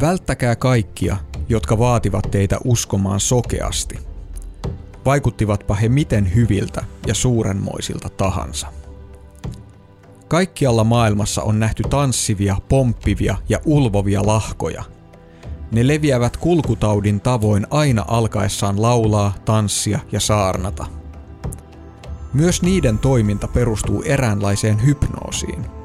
[0.02, 1.18] Välttäkää kaikkia,
[1.50, 4.00] jotka vaativat teitä uskomaan sokeasti.
[5.06, 8.68] Vaikuttivatpa he miten hyviltä ja suurenmoisilta tahansa.
[10.28, 14.84] Kaikkialla maailmassa on nähty tanssivia, pomppivia ja ulvovia lahkoja.
[15.72, 20.86] Ne leviävät kulkutaudin tavoin aina alkaessaan laulaa, tanssia ja saarnata.
[22.34, 25.77] Myös niiden toiminta perustuu eräänlaiseen hypnoosiin.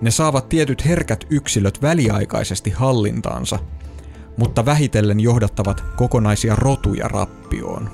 [0.00, 3.58] Ne saavat tietyt herkät yksilöt väliaikaisesti hallintaansa,
[4.36, 7.90] mutta vähitellen johdattavat kokonaisia rotuja rappioon.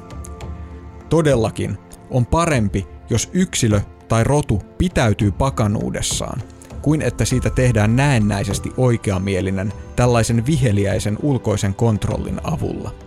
[1.09, 1.79] Todellakin
[2.11, 6.43] on parempi, jos yksilö tai rotu pitäytyy pakanuudessaan,
[6.83, 13.04] kuin että siitä tehdään näennäisesti oikeamielinen tällaisen viheliäisen ulkoisen kontrollin avulla.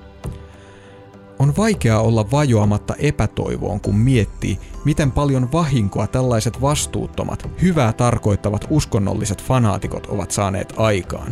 [1.39, 9.43] On vaikea olla vajoamatta epätoivoon, kun miettii, miten paljon vahinkoa tällaiset vastuuttomat, hyvää tarkoittavat uskonnolliset
[9.43, 11.31] fanaatikot ovat saaneet aikaan.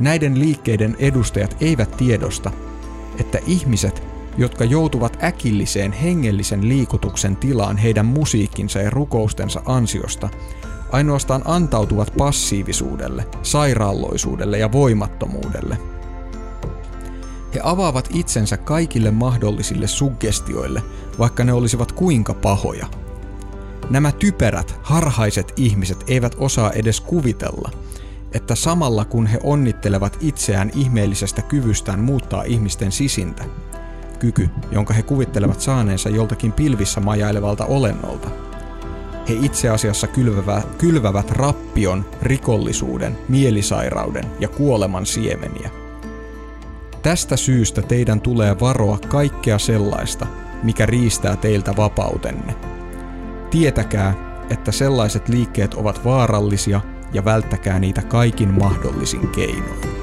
[0.00, 2.50] Näiden liikkeiden edustajat eivät tiedosta,
[3.20, 4.02] että ihmiset,
[4.38, 10.28] jotka joutuvat äkilliseen hengellisen liikutuksen tilaan heidän musiikkinsa ja rukoustensa ansiosta,
[10.92, 15.95] ainoastaan antautuvat passiivisuudelle, sairaalloisuudelle ja voimattomuudelle.
[17.56, 20.82] He avaavat itsensä kaikille mahdollisille suggestioille,
[21.18, 22.86] vaikka ne olisivat kuinka pahoja.
[23.90, 27.70] Nämä typerät, harhaiset ihmiset eivät osaa edes kuvitella,
[28.32, 33.44] että samalla kun he onnittelevat itseään ihmeellisestä kyvystään muuttaa ihmisten sisintä,
[34.18, 38.28] kyky, jonka he kuvittelevat saaneensa joltakin pilvissä majailevalta olennolta.
[39.28, 45.85] He itse asiassa kylvävät, kylvävät rappion, rikollisuuden, mielisairauden ja kuoleman siemeniä.
[47.06, 50.26] Tästä syystä teidän tulee varoa kaikkea sellaista,
[50.62, 52.54] mikä riistää teiltä vapautenne.
[53.50, 54.14] Tietäkää,
[54.50, 56.80] että sellaiset liikkeet ovat vaarallisia
[57.12, 59.95] ja välttäkää niitä kaikin mahdollisin keinoin.